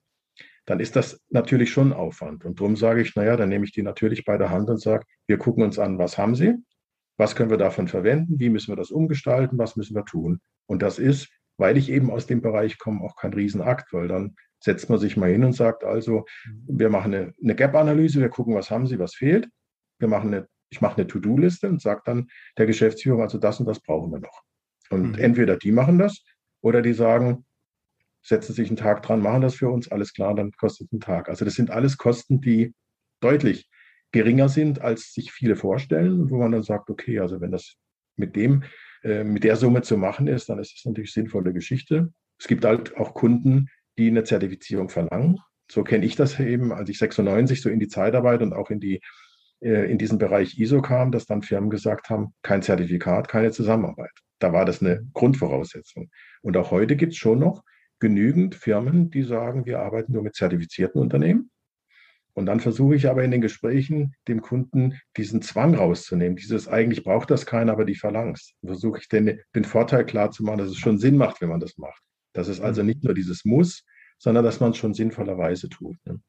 dann 0.64 0.80
ist 0.80 0.96
das 0.96 1.20
natürlich 1.28 1.70
schon 1.70 1.92
Aufwand. 1.92 2.46
Und 2.46 2.58
darum 2.58 2.74
sage 2.74 3.02
ich, 3.02 3.14
naja, 3.14 3.36
dann 3.36 3.50
nehme 3.50 3.66
ich 3.66 3.72
die 3.72 3.82
natürlich 3.82 4.24
bei 4.24 4.38
der 4.38 4.48
Hand 4.48 4.70
und 4.70 4.80
sage, 4.80 5.04
wir 5.26 5.36
gucken 5.36 5.62
uns 5.62 5.78
an, 5.78 5.98
was 5.98 6.16
haben 6.16 6.34
sie, 6.34 6.54
was 7.18 7.36
können 7.36 7.50
wir 7.50 7.58
davon 7.58 7.86
verwenden, 7.86 8.40
wie 8.40 8.48
müssen 8.48 8.72
wir 8.72 8.76
das 8.76 8.90
umgestalten, 8.90 9.58
was 9.58 9.76
müssen 9.76 9.94
wir 9.94 10.06
tun. 10.06 10.40
Und 10.64 10.80
das 10.80 10.98
ist, 10.98 11.28
weil 11.58 11.76
ich 11.76 11.90
eben 11.90 12.10
aus 12.10 12.26
dem 12.26 12.40
Bereich 12.40 12.78
komme, 12.78 13.04
auch 13.04 13.16
kein 13.16 13.34
Riesenakt, 13.34 13.92
weil 13.92 14.08
dann 14.08 14.36
setzt 14.58 14.88
man 14.88 14.98
sich 14.98 15.18
mal 15.18 15.30
hin 15.30 15.44
und 15.44 15.52
sagt, 15.52 15.84
also, 15.84 16.24
wir 16.66 16.88
machen 16.88 17.14
eine, 17.14 17.34
eine 17.42 17.54
Gap-Analyse, 17.54 18.20
wir 18.20 18.30
gucken, 18.30 18.54
was 18.54 18.70
haben 18.70 18.86
sie, 18.86 18.98
was 18.98 19.14
fehlt. 19.14 19.50
Wir 19.98 20.08
machen 20.08 20.32
eine, 20.32 20.48
ich 20.70 20.80
mache 20.80 20.96
eine 20.96 21.06
To-Do-Liste 21.06 21.68
und 21.68 21.82
sage 21.82 22.00
dann 22.06 22.28
der 22.56 22.64
Geschäftsführung, 22.64 23.20
also 23.20 23.36
das 23.36 23.60
und 23.60 23.66
das 23.66 23.80
brauchen 23.80 24.12
wir 24.12 24.20
noch. 24.20 24.42
Und 24.88 25.12
mhm. 25.12 25.18
entweder 25.18 25.58
die 25.58 25.72
machen 25.72 25.98
das 25.98 26.24
oder 26.62 26.80
die 26.80 26.94
sagen, 26.94 27.44
setzen 28.26 28.52
sich 28.52 28.68
einen 28.68 28.76
Tag 28.76 29.02
dran, 29.02 29.22
machen 29.22 29.42
das 29.42 29.54
für 29.54 29.68
uns, 29.68 29.90
alles 29.90 30.12
klar, 30.12 30.34
dann 30.34 30.52
kostet 30.52 30.88
es 30.88 30.92
einen 30.92 31.00
Tag. 31.00 31.28
Also 31.28 31.44
das 31.44 31.54
sind 31.54 31.70
alles 31.70 31.96
Kosten, 31.96 32.40
die 32.40 32.74
deutlich 33.20 33.68
geringer 34.12 34.48
sind, 34.48 34.80
als 34.80 35.12
sich 35.12 35.32
viele 35.32 35.56
vorstellen, 35.56 36.30
wo 36.30 36.38
man 36.38 36.52
dann 36.52 36.62
sagt, 36.62 36.90
okay, 36.90 37.20
also 37.20 37.40
wenn 37.40 37.52
das 37.52 37.74
mit 38.16 38.34
dem, 38.36 38.64
äh, 39.02 39.24
mit 39.24 39.44
der 39.44 39.56
Summe 39.56 39.82
zu 39.82 39.96
machen 39.96 40.26
ist, 40.26 40.48
dann 40.48 40.58
ist 40.58 40.74
es 40.76 40.84
natürlich 40.84 41.12
sinnvolle 41.12 41.52
Geschichte. 41.52 42.12
Es 42.38 42.48
gibt 42.48 42.64
halt 42.64 42.96
auch 42.96 43.14
Kunden, 43.14 43.68
die 43.98 44.08
eine 44.08 44.24
Zertifizierung 44.24 44.88
verlangen. 44.88 45.38
So 45.70 45.84
kenne 45.84 46.04
ich 46.04 46.16
das 46.16 46.38
eben, 46.40 46.72
als 46.72 46.88
ich 46.88 46.98
96 46.98 47.60
so 47.60 47.68
in 47.68 47.80
die 47.80 47.88
Zeitarbeit 47.88 48.42
und 48.42 48.52
auch 48.52 48.70
in 48.70 48.80
die 48.80 49.00
äh, 49.60 49.90
in 49.90 49.98
diesen 49.98 50.18
Bereich 50.18 50.58
ISO 50.58 50.82
kam, 50.82 51.12
dass 51.12 51.26
dann 51.26 51.42
Firmen 51.42 51.70
gesagt 51.70 52.10
haben, 52.10 52.34
kein 52.42 52.62
Zertifikat, 52.62 53.28
keine 53.28 53.50
Zusammenarbeit. 53.52 54.10
Da 54.38 54.52
war 54.52 54.64
das 54.64 54.82
eine 54.82 55.06
Grundvoraussetzung. 55.14 56.10
Und 56.42 56.56
auch 56.56 56.70
heute 56.70 56.96
gibt 56.96 57.12
es 57.12 57.18
schon 57.18 57.38
noch 57.38 57.62
genügend 57.98 58.54
Firmen, 58.54 59.10
die 59.10 59.22
sagen, 59.22 59.66
wir 59.66 59.80
arbeiten 59.80 60.12
nur 60.12 60.22
mit 60.22 60.34
zertifizierten 60.34 61.00
Unternehmen. 61.00 61.50
Und 62.34 62.46
dann 62.46 62.60
versuche 62.60 62.94
ich 62.94 63.08
aber 63.08 63.24
in 63.24 63.30
den 63.30 63.40
Gesprächen 63.40 64.14
dem 64.28 64.42
Kunden 64.42 65.00
diesen 65.16 65.40
Zwang 65.40 65.74
rauszunehmen. 65.74 66.36
Dieses 66.36 66.68
eigentlich 66.68 67.02
braucht 67.02 67.30
das 67.30 67.46
keiner, 67.46 67.72
aber 67.72 67.86
die 67.86 67.94
verlangst. 67.94 68.54
Versuche 68.62 68.98
ich 69.00 69.08
den, 69.08 69.40
den 69.54 69.64
Vorteil 69.64 70.04
klarzumachen, 70.04 70.58
dass 70.58 70.68
es 70.68 70.76
schon 70.76 70.98
Sinn 70.98 71.16
macht, 71.16 71.40
wenn 71.40 71.48
man 71.48 71.60
das 71.60 71.78
macht. 71.78 72.02
Dass 72.34 72.48
es 72.48 72.60
also 72.60 72.82
nicht 72.82 73.02
nur 73.02 73.14
dieses 73.14 73.46
Muss, 73.46 73.84
sondern 74.18 74.44
dass 74.44 74.60
man 74.60 74.72
es 74.72 74.76
schon 74.76 74.92
sinnvollerweise 74.92 75.70
tut. 75.70 75.96
Ne? 76.04 76.20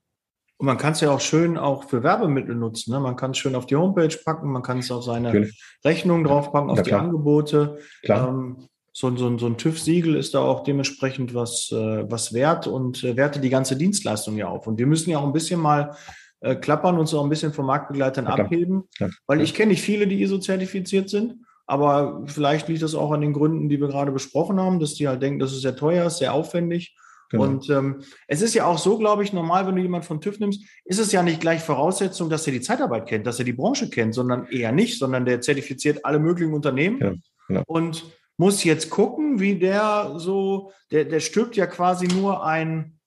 Und 0.60 0.66
man 0.66 0.78
kann 0.78 0.94
es 0.94 1.02
ja 1.02 1.12
auch 1.12 1.20
schön 1.20 1.58
auch 1.58 1.84
für 1.84 2.04
Werbemittel 2.04 2.56
nutzen. 2.56 2.94
Ne? 2.94 3.02
Man 3.02 3.18
kann 3.18 3.32
es 3.32 3.38
schön 3.38 3.56
auf 3.56 3.66
die 3.66 3.76
Homepage 3.76 4.18
packen, 4.24 4.50
man 4.50 4.64
kann 4.64 4.80
es 4.80 4.90
auf 4.90 5.04
seine. 5.04 5.50
Rechnung 5.84 6.24
draufpacken, 6.24 6.70
auf 6.70 6.78
ja, 6.78 6.84
die 6.84 6.94
Angebote. 6.94 7.80
Klar. 8.02 8.30
Ähm, 8.30 8.68
so, 9.00 9.16
so, 9.16 9.38
so 9.38 9.46
ein 9.46 9.58
TÜV-Siegel 9.58 10.16
ist 10.16 10.34
da 10.34 10.40
auch 10.40 10.64
dementsprechend 10.64 11.36
was, 11.36 11.72
äh, 11.72 12.10
was 12.10 12.34
wert 12.34 12.66
und 12.66 13.04
äh, 13.04 13.16
wertet 13.16 13.44
die 13.44 13.52
ganze 13.52 13.76
Dienstleistung 13.76 14.38
ja 14.38 14.48
auf. 14.48 14.66
Und 14.66 14.80
wir 14.80 14.88
müssen 14.88 15.12
ja 15.12 15.20
auch 15.20 15.24
ein 15.24 15.34
bisschen 15.34 15.60
mal 15.60 15.96
äh, 16.40 16.56
klappern, 16.56 16.98
uns 16.98 17.14
auch 17.14 17.24
ein 17.24 17.30
bisschen 17.30 17.54
von 17.54 17.68
Marktbegleitern 17.68 18.26
ja, 18.26 18.32
abheben, 18.32 18.86
ja. 18.98 19.08
weil 19.28 19.42
ich 19.42 19.54
kenne 19.54 19.70
nicht 19.70 19.84
viele, 19.84 20.08
die 20.08 20.24
ISO-zertifiziert 20.24 21.12
sind. 21.12 21.36
Aber 21.68 22.24
vielleicht 22.26 22.70
liegt 22.70 22.82
das 22.82 22.96
auch 22.96 23.12
an 23.12 23.22
den 23.22 23.34
Gründen, 23.34 23.70
die 23.70 23.80
wir 23.80 23.88
gerade 23.88 24.12
besprochen 24.12 24.60
haben, 24.60 24.80
dass 24.80 24.96
die 24.96 25.08
halt 25.08 25.22
denken, 25.22 25.38
das 25.38 25.52
ist 25.52 25.62
sehr 25.62 25.76
teuer, 25.76 26.08
ist 26.08 26.18
sehr 26.18 26.34
aufwendig. 26.34 26.98
Genau. 27.30 27.44
Und 27.44 27.70
ähm, 27.70 28.02
es 28.28 28.42
ist 28.42 28.56
ja 28.56 28.66
auch 28.66 28.80
so, 28.80 28.98
glaube 28.98 29.22
ich, 29.22 29.32
normal, 29.32 29.68
wenn 29.68 29.76
du 29.76 29.82
jemanden 29.84 30.08
von 30.08 30.22
TÜV 30.22 30.40
nimmst, 30.40 30.64
ist 30.86 30.98
es 30.98 31.12
ja 31.12 31.22
nicht 31.22 31.40
gleich 31.40 31.62
Voraussetzung, 31.62 32.32
dass 32.32 32.48
er 32.48 32.54
die 32.54 32.62
Zeitarbeit 32.62 33.06
kennt, 33.06 33.28
dass 33.28 33.38
er 33.38 33.46
die 33.46 33.54
Branche 33.54 33.92
kennt, 33.92 34.16
sondern 34.16 34.48
eher 34.48 34.72
nicht, 34.72 34.98
sondern 34.98 35.26
der 35.26 35.40
zertifiziert 35.42 36.04
alle 36.04 36.18
möglichen 36.18 36.56
Unternehmen. 36.56 36.98
Genau. 36.98 37.16
Genau. 37.48 37.64
Und 37.68 38.04
muss 38.38 38.64
jetzt 38.64 38.90
gucken, 38.90 39.40
wie 39.40 39.58
der 39.58 40.14
so, 40.18 40.72
der, 40.92 41.06
der 41.06 41.20
stirbt 41.20 41.56
ja 41.56 41.66
quasi 41.66 42.08
nur 42.08 42.46
ein, 42.46 43.00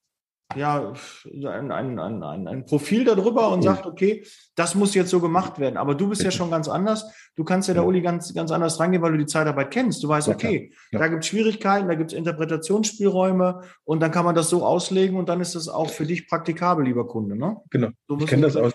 ja, 0.55 0.93
ein, 1.25 1.71
ein, 1.71 1.99
ein, 1.99 2.47
ein 2.47 2.65
Profil 2.65 3.05
darüber 3.05 3.49
und 3.51 3.61
sagt, 3.61 3.85
okay, 3.85 4.25
das 4.55 4.75
muss 4.75 4.93
jetzt 4.93 5.09
so 5.09 5.21
gemacht 5.21 5.59
werden. 5.59 5.77
Aber 5.77 5.95
du 5.95 6.09
bist 6.09 6.23
ja 6.23 6.31
schon 6.31 6.51
ganz 6.51 6.67
anders. 6.67 7.09
Du 7.41 7.45
kannst 7.45 7.67
ja 7.67 7.73
da, 7.73 7.81
Uli, 7.81 8.01
ganz, 8.01 8.35
ganz 8.35 8.51
anders 8.51 8.79
rangehen, 8.79 9.01
weil 9.01 9.13
du 9.13 9.17
die 9.17 9.25
Zeitarbeit 9.25 9.71
kennst. 9.71 10.03
Du 10.03 10.07
weißt, 10.07 10.27
okay, 10.27 10.71
ja, 10.91 10.99
da 10.99 11.07
gibt 11.07 11.23
es 11.23 11.29
Schwierigkeiten, 11.29 11.87
da 11.87 11.95
gibt 11.95 12.11
es 12.11 12.15
Interpretationsspielräume 12.15 13.61
und 13.83 13.99
dann 13.99 14.11
kann 14.11 14.25
man 14.25 14.35
das 14.35 14.47
so 14.51 14.63
auslegen 14.63 15.17
und 15.17 15.27
dann 15.27 15.41
ist 15.41 15.55
das 15.55 15.67
auch 15.67 15.89
für 15.89 16.05
dich 16.05 16.27
praktikabel, 16.27 16.85
lieber 16.85 17.07
Kunde. 17.07 17.35
Ne? 17.35 17.57
Genau. 17.71 17.89
So 18.07 18.19
ich 18.19 18.27
kenne 18.27 18.43
das 18.43 18.55
aus, 18.55 18.73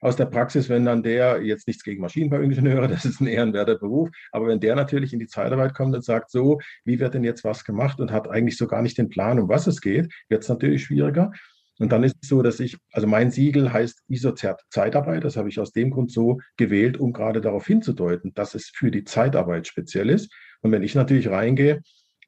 aus 0.00 0.16
der 0.16 0.24
Praxis, 0.24 0.70
wenn 0.70 0.86
dann 0.86 1.02
der, 1.02 1.42
jetzt 1.42 1.66
nichts 1.66 1.84
gegen 1.84 2.00
Maschinenbauingenieure, 2.00 2.88
das 2.88 3.04
ist 3.04 3.20
ein 3.20 3.26
ehrenwerter 3.26 3.76
Beruf, 3.76 4.08
aber 4.32 4.46
wenn 4.46 4.60
der 4.60 4.76
natürlich 4.76 5.12
in 5.12 5.18
die 5.18 5.26
Zeitarbeit 5.26 5.74
kommt 5.74 5.94
und 5.94 6.02
sagt, 6.02 6.30
so, 6.30 6.58
wie 6.86 6.98
wird 6.98 7.12
denn 7.12 7.22
jetzt 7.22 7.44
was 7.44 7.66
gemacht 7.66 8.00
und 8.00 8.12
hat 8.12 8.30
eigentlich 8.30 8.56
so 8.56 8.66
gar 8.66 8.80
nicht 8.80 8.96
den 8.96 9.10
Plan, 9.10 9.38
um 9.38 9.50
was 9.50 9.66
es 9.66 9.82
geht, 9.82 10.10
wird 10.30 10.42
es 10.42 10.48
natürlich 10.48 10.84
schwieriger. 10.84 11.32
Und 11.78 11.92
dann 11.92 12.04
ist 12.04 12.16
es 12.22 12.28
so, 12.28 12.42
dass 12.42 12.60
ich, 12.60 12.78
also 12.92 13.06
mein 13.06 13.30
Siegel 13.30 13.72
heißt 13.72 14.02
ISOZert 14.08 14.62
Zeitarbeit. 14.70 15.24
Das 15.24 15.36
habe 15.36 15.48
ich 15.48 15.60
aus 15.60 15.72
dem 15.72 15.90
Grund 15.90 16.10
so 16.10 16.40
gewählt, 16.56 16.98
um 16.98 17.12
gerade 17.12 17.40
darauf 17.40 17.66
hinzudeuten, 17.66 18.32
dass 18.34 18.54
es 18.54 18.70
für 18.74 18.90
die 18.90 19.04
Zeitarbeit 19.04 19.66
speziell 19.66 20.08
ist. 20.08 20.32
Und 20.62 20.72
wenn 20.72 20.82
ich 20.82 20.94
natürlich 20.94 21.28
reingehe 21.28 21.82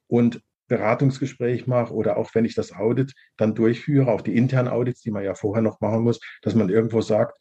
und 0.07 0.41
Beratungsgespräch 0.67 1.65
mache 1.65 1.93
oder 1.93 2.17
auch 2.17 2.35
wenn 2.35 2.45
ich 2.45 2.53
das 2.53 2.71
Audit 2.73 3.13
dann 3.37 3.55
durchführe, 3.55 4.11
auch 4.11 4.21
die 4.21 4.35
internen 4.35 4.69
Audits, 4.69 5.01
die 5.01 5.11
man 5.11 5.23
ja 5.23 5.33
vorher 5.33 5.63
noch 5.63 5.81
machen 5.81 6.03
muss, 6.03 6.19
dass 6.43 6.53
man 6.53 6.69
irgendwo 6.69 7.01
sagt, 7.01 7.37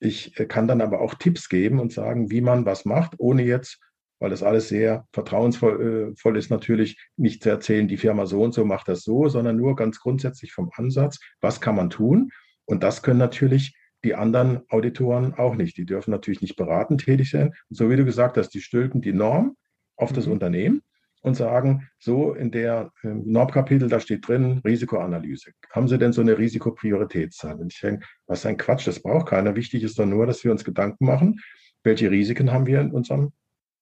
ich 0.00 0.34
kann 0.48 0.66
dann 0.66 0.80
aber 0.80 1.00
auch 1.00 1.14
Tipps 1.14 1.48
geben 1.48 1.78
und 1.78 1.92
sagen, 1.92 2.28
wie 2.28 2.40
man 2.40 2.66
was 2.66 2.84
macht, 2.84 3.14
ohne 3.18 3.44
jetzt 3.44 3.78
weil 4.22 4.30
das 4.30 4.44
alles 4.44 4.68
sehr 4.68 5.04
vertrauensvoll 5.12 6.14
äh, 6.24 6.38
ist, 6.38 6.48
natürlich 6.48 6.96
nicht 7.16 7.42
zu 7.42 7.50
erzählen, 7.50 7.88
die 7.88 7.96
Firma 7.96 8.24
so 8.24 8.40
und 8.40 8.54
so 8.54 8.64
macht 8.64 8.86
das 8.86 9.02
so, 9.02 9.28
sondern 9.28 9.56
nur 9.56 9.74
ganz 9.74 9.98
grundsätzlich 9.98 10.52
vom 10.52 10.70
Ansatz, 10.76 11.18
was 11.40 11.60
kann 11.60 11.74
man 11.74 11.90
tun? 11.90 12.30
Und 12.64 12.84
das 12.84 13.02
können 13.02 13.18
natürlich 13.18 13.74
die 14.04 14.14
anderen 14.14 14.60
Auditoren 14.68 15.34
auch 15.34 15.56
nicht. 15.56 15.76
Die 15.76 15.86
dürfen 15.86 16.12
natürlich 16.12 16.40
nicht 16.40 16.54
beratend 16.54 17.04
tätig 17.04 17.30
sein. 17.30 17.52
Und 17.68 17.76
so 17.76 17.90
wie 17.90 17.96
du 17.96 18.04
gesagt 18.04 18.36
hast, 18.36 18.50
die 18.50 18.60
stülpen 18.60 19.00
die 19.00 19.12
Norm 19.12 19.56
auf 19.96 20.12
das 20.12 20.26
mhm. 20.26 20.34
Unternehmen 20.34 20.82
und 21.22 21.34
sagen, 21.34 21.88
so 21.98 22.32
in 22.32 22.52
der 22.52 22.92
äh, 23.02 23.08
Normkapitel, 23.08 23.88
da 23.88 23.98
steht 23.98 24.28
drin 24.28 24.60
Risikoanalyse. 24.64 25.50
Haben 25.72 25.88
Sie 25.88 25.98
denn 25.98 26.12
so 26.12 26.20
eine 26.20 26.38
Risikoprioritätszahl? 26.38 27.56
Und 27.56 27.72
ich 27.72 27.80
denke, 27.80 28.06
was 28.28 28.38
ist 28.38 28.46
ein 28.46 28.56
Quatsch, 28.56 28.86
das 28.86 29.02
braucht 29.02 29.30
keiner. 29.30 29.56
Wichtig 29.56 29.82
ist 29.82 29.98
doch 29.98 30.06
nur, 30.06 30.26
dass 30.26 30.44
wir 30.44 30.52
uns 30.52 30.62
Gedanken 30.62 31.06
machen, 31.06 31.40
welche 31.82 32.08
Risiken 32.08 32.52
haben 32.52 32.66
wir 32.66 32.80
in 32.80 32.92
unserem 32.92 33.32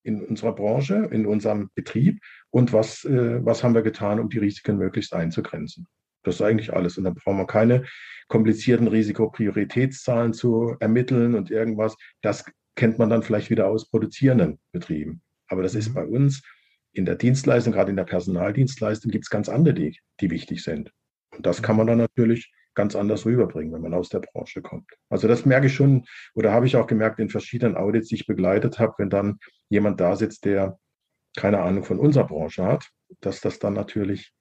in 0.02 0.24
unserer 0.24 0.54
Branche, 0.54 1.08
in 1.10 1.26
unserem 1.26 1.70
Betrieb 1.74 2.20
und 2.50 2.72
was, 2.72 3.04
äh, 3.04 3.44
was 3.44 3.62
haben 3.62 3.74
wir 3.74 3.82
getan, 3.82 4.20
um 4.20 4.28
die 4.28 4.38
Risiken 4.38 4.78
möglichst 4.78 5.14
einzugrenzen. 5.14 5.86
Das 6.22 6.36
ist 6.36 6.42
eigentlich 6.42 6.72
alles. 6.72 6.98
Und 6.98 7.04
dann 7.04 7.14
brauchen 7.14 7.38
wir 7.38 7.46
keine 7.46 7.84
komplizierten 8.28 8.88
Risikoprioritätszahlen 8.88 10.32
zu 10.32 10.76
ermitteln 10.80 11.34
und 11.34 11.50
irgendwas. 11.50 11.96
Das 12.20 12.44
kennt 12.76 12.98
man 12.98 13.10
dann 13.10 13.22
vielleicht 13.22 13.50
wieder 13.50 13.68
aus 13.68 13.88
produzierenden 13.88 14.58
Betrieben. 14.72 15.22
Aber 15.48 15.62
das 15.62 15.74
ist 15.74 15.90
mhm. 15.90 15.94
bei 15.94 16.04
uns 16.04 16.42
in 16.92 17.04
der 17.04 17.16
Dienstleistung, 17.16 17.72
gerade 17.72 17.90
in 17.90 17.96
der 17.96 18.04
Personaldienstleistung, 18.04 19.10
gibt 19.10 19.24
es 19.24 19.30
ganz 19.30 19.48
andere, 19.48 19.74
die, 19.74 19.98
die 20.20 20.30
wichtig 20.30 20.62
sind. 20.62 20.92
Und 21.36 21.46
das 21.46 21.62
kann 21.62 21.76
man 21.76 21.86
dann 21.86 21.98
natürlich 21.98 22.52
ganz 22.74 22.96
anders 22.96 23.26
rüberbringen, 23.26 23.72
wenn 23.72 23.82
man 23.82 23.94
aus 23.94 24.08
der 24.08 24.20
Branche 24.20 24.62
kommt. 24.62 24.90
Also 25.08 25.28
das 25.28 25.44
merke 25.44 25.66
ich 25.66 25.74
schon 25.74 26.04
oder 26.34 26.52
habe 26.52 26.66
ich 26.66 26.76
auch 26.76 26.86
gemerkt 26.86 27.18
in 27.18 27.28
verschiedenen 27.28 27.76
Audits, 27.76 28.08
die 28.08 28.16
ich 28.16 28.26
begleitet 28.26 28.78
habe, 28.78 28.94
wenn 28.98 29.10
dann 29.10 29.38
jemand 29.70 30.00
da 30.00 30.16
sitzt, 30.16 30.44
der 30.44 30.78
keine 31.36 31.60
Ahnung 31.60 31.84
von 31.84 31.98
unserer 31.98 32.26
Branche 32.26 32.64
hat, 32.64 32.90
dass 33.20 33.40
das 33.40 33.58
dann 33.58 33.72
natürlich 33.72 34.34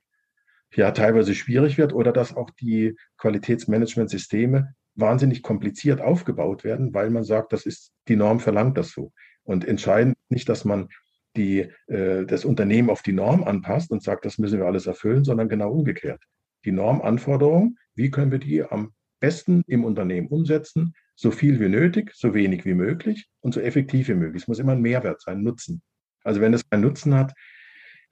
ja 0.76 0.92
teilweise 0.92 1.34
schwierig 1.34 1.78
wird 1.78 1.94
oder 1.94 2.12
dass 2.12 2.36
auch 2.36 2.50
die 2.50 2.98
Qualitätsmanagementsysteme 3.18 4.74
wahnsinnig 4.96 5.42
kompliziert 5.42 6.02
aufgebaut 6.02 6.64
werden, 6.64 6.94
weil 6.94 7.10
man 7.10 7.24
sagt, 7.24 7.54
das 7.54 7.66
ist 7.66 7.94
die 8.08 8.18
Norm 8.18 8.40
verlangt 8.40 8.78
das 8.78 8.92
so. 8.92 9.14
Und 9.44 9.66
entscheidend 9.66 10.18
nicht, 10.28 10.50
dass 10.50 10.66
man 10.66 10.90
die, 11.38 11.72
äh, 11.88 12.26
das 12.26 12.44
Unternehmen 12.44 12.90
auf 12.90 13.02
die 13.02 13.14
Norm 13.14 13.44
anpasst 13.44 13.92
und 13.92 14.04
sagt, 14.04 14.26
das 14.26 14.40
müssen 14.40 14.60
wir 14.60 14.66
alles 14.66 14.88
erfüllen, 14.88 15.24
sondern 15.24 15.48
genau 15.48 15.72
umgekehrt. 15.72 16.22
Die 16.66 16.72
Normanforderung 16.72 17.78
wie 18.00 18.12
können 18.12 18.32
wir 18.32 18.40
die 18.40 18.64
am 18.64 18.94
besten 19.20 19.64
im 19.68 19.84
Unternehmen 19.84 20.28
umsetzen? 20.28 20.94
So 21.16 21.32
viel 21.32 21.60
wie 21.60 21.70
nötig, 21.70 22.12
so 22.16 22.34
wenig 22.34 22.66
wie 22.66 22.74
möglich 22.74 23.28
und 23.42 23.54
so 23.54 23.60
effektiv 23.60 24.08
wie 24.08 24.14
möglich. 24.14 24.44
Es 24.44 24.48
muss 24.48 24.60
immer 24.60 24.72
ein 24.74 24.82
Mehrwert 24.82 25.22
sein, 25.22 25.44
Nutzen. 25.44 25.82
Also 26.24 26.42
wenn 26.42 26.54
es 26.54 26.70
keinen 26.70 26.82
Nutzen 26.82 27.16
hat, 27.16 27.34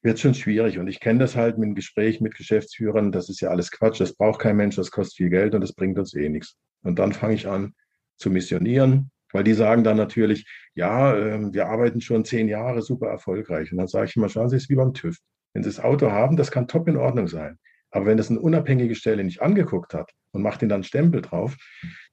wird 0.01 0.15
es 0.15 0.21
schon 0.21 0.33
schwierig. 0.33 0.79
Und 0.79 0.87
ich 0.87 0.99
kenne 0.99 1.19
das 1.19 1.35
halt 1.35 1.57
mit 1.57 1.67
dem 1.67 1.75
Gespräch 1.75 2.21
mit 2.21 2.35
Geschäftsführern, 2.35 3.11
das 3.11 3.29
ist 3.29 3.41
ja 3.41 3.49
alles 3.49 3.71
Quatsch, 3.71 3.99
das 3.99 4.15
braucht 4.15 4.41
kein 4.41 4.57
Mensch, 4.57 4.75
das 4.75 4.91
kostet 4.91 5.17
viel 5.17 5.29
Geld 5.29 5.55
und 5.55 5.61
das 5.61 5.73
bringt 5.73 5.97
uns 5.97 6.13
eh 6.13 6.29
nichts. 6.29 6.55
Und 6.83 6.99
dann 6.99 7.13
fange 7.13 7.33
ich 7.33 7.47
an 7.47 7.73
zu 8.17 8.29
missionieren, 8.29 9.11
weil 9.31 9.43
die 9.43 9.53
sagen 9.53 9.83
dann 9.83 9.97
natürlich, 9.97 10.47
ja, 10.73 11.15
ähm, 11.15 11.53
wir 11.53 11.67
arbeiten 11.67 12.01
schon 12.01 12.25
zehn 12.25 12.47
Jahre 12.47 12.81
super 12.81 13.07
erfolgreich. 13.07 13.71
Und 13.71 13.77
dann 13.77 13.87
sage 13.87 14.05
ich 14.09 14.15
immer, 14.15 14.29
schauen 14.29 14.49
Sie, 14.49 14.55
es 14.55 14.69
wie 14.69 14.75
beim 14.75 14.93
TÜV. 14.93 15.17
Wenn 15.53 15.63
Sie 15.63 15.69
das 15.69 15.79
Auto 15.79 16.11
haben, 16.11 16.37
das 16.37 16.51
kann 16.51 16.67
top 16.67 16.87
in 16.87 16.97
Ordnung 16.97 17.27
sein. 17.27 17.57
Aber 17.91 18.05
wenn 18.05 18.17
das 18.17 18.29
eine 18.29 18.39
unabhängige 18.39 18.95
Stelle 18.95 19.23
nicht 19.23 19.41
angeguckt 19.41 19.93
hat 19.93 20.11
und 20.31 20.41
macht 20.41 20.61
ihnen 20.61 20.69
dann 20.69 20.83
Stempel 20.83 21.21
drauf, 21.21 21.55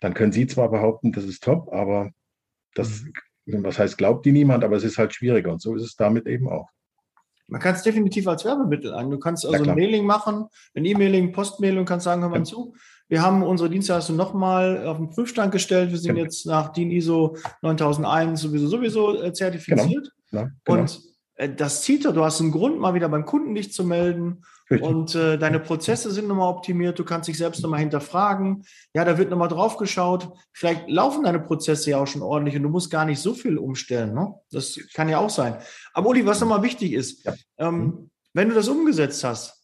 dann 0.01 0.15
können 0.15 0.33
Sie 0.33 0.47
zwar 0.47 0.71
behaupten, 0.71 1.13
das 1.13 1.25
ist 1.25 1.43
top, 1.43 1.73
aber 1.73 2.11
das, 2.75 3.05
mhm. 3.47 3.65
was 3.65 3.79
heißt, 3.79 3.99
glaubt 3.99 4.25
die 4.27 4.33
niemand, 4.33 4.65
aber 4.65 4.77
es 4.77 4.85
ist 4.85 4.99
halt 4.99 5.15
schwieriger. 5.15 5.53
Und 5.53 5.61
so 5.61 5.75
ist 5.75 5.83
es 5.83 5.97
damit 5.97 6.27
eben 6.27 6.49
auch. 6.49 6.69
Man 7.47 7.61
kann 7.61 7.75
es 7.75 7.83
definitiv 7.83 8.27
als 8.27 8.45
Werbemittel 8.45 8.95
an. 8.95 9.11
Du 9.11 9.19
kannst 9.19 9.45
also 9.45 9.65
ein 9.65 9.77
Mailing 9.77 10.07
machen, 10.07 10.47
ein 10.75 10.85
E-Mailing, 10.85 11.33
Postmailing, 11.33 11.85
kannst 11.85 12.05
sagen, 12.05 12.23
hör 12.23 12.31
mal 12.31 12.39
ja. 12.39 12.45
zu. 12.45 12.75
Wir 13.09 13.21
haben 13.21 13.43
unsere 13.43 13.69
Dienstleistung 13.69 14.17
nochmal 14.17 14.87
auf 14.87 14.97
den 14.97 15.11
Prüfstand 15.11 15.53
gestellt. 15.53 15.91
Wir 15.91 15.99
sind 15.99 16.15
genau. 16.15 16.25
jetzt 16.25 16.47
nach 16.47 16.73
DIN 16.73 16.91
ISO 16.91 17.37
9001 17.61 18.41
sowieso 18.41 18.67
sowieso 18.69 19.23
äh, 19.23 19.33
zertifiziert. 19.33 20.11
Genau. 20.31 20.43
Ja, 20.45 20.51
genau. 20.65 20.81
Und 20.81 21.03
das 21.59 21.83
zieht 21.83 22.05
du 22.05 22.25
hast 22.25 22.41
einen 22.41 22.53
Grund, 22.53 22.79
mal 22.79 22.95
wieder 22.95 23.09
beim 23.09 23.27
Kunden 23.27 23.55
dich 23.55 23.73
zu 23.73 23.85
melden. 23.85 24.43
Richtig. 24.71 24.89
Und 24.89 25.15
äh, 25.15 25.37
deine 25.37 25.61
Prozesse 25.61 26.11
sind 26.11 26.27
nochmal 26.27 26.49
optimiert, 26.49 26.99
du 26.99 27.05
kannst 27.05 27.29
dich 27.29 27.37
selbst 27.37 27.63
nochmal 27.63 27.81
hinterfragen. 27.81 28.65
Ja, 28.95 29.05
da 29.05 29.19
wird 29.19 29.31
nochmal 29.31 29.49
drauf 29.49 29.77
geschaut. 29.77 30.31
Vielleicht 30.53 30.89
laufen 30.89 31.25
deine 31.25 31.41
Prozesse 31.41 31.91
ja 31.91 31.99
auch 31.99 32.07
schon 32.07 32.23
ordentlich 32.23 32.57
und 32.57 32.63
du 32.63 32.71
musst 32.71 32.91
gar 32.91 33.05
nicht 33.05 33.21
so 33.21 33.35
viel 33.35 33.59
umstellen. 33.59 34.15
Ne? 34.15 34.35
Das 34.51 34.79
kann 34.95 35.09
ja 35.09 35.19
auch 35.19 35.31
sein. 35.31 35.59
Aber 35.93 36.09
Uli, 36.09 36.25
was 36.25 36.41
nochmal 36.41 36.63
wichtig 36.63 36.93
ist, 36.93 37.25
ja. 37.25 37.35
ähm, 37.59 37.79
mhm. 37.79 38.11
wenn 38.33 38.49
du 38.49 38.55
das 38.55 38.69
umgesetzt 38.69 39.23
hast, 39.23 39.64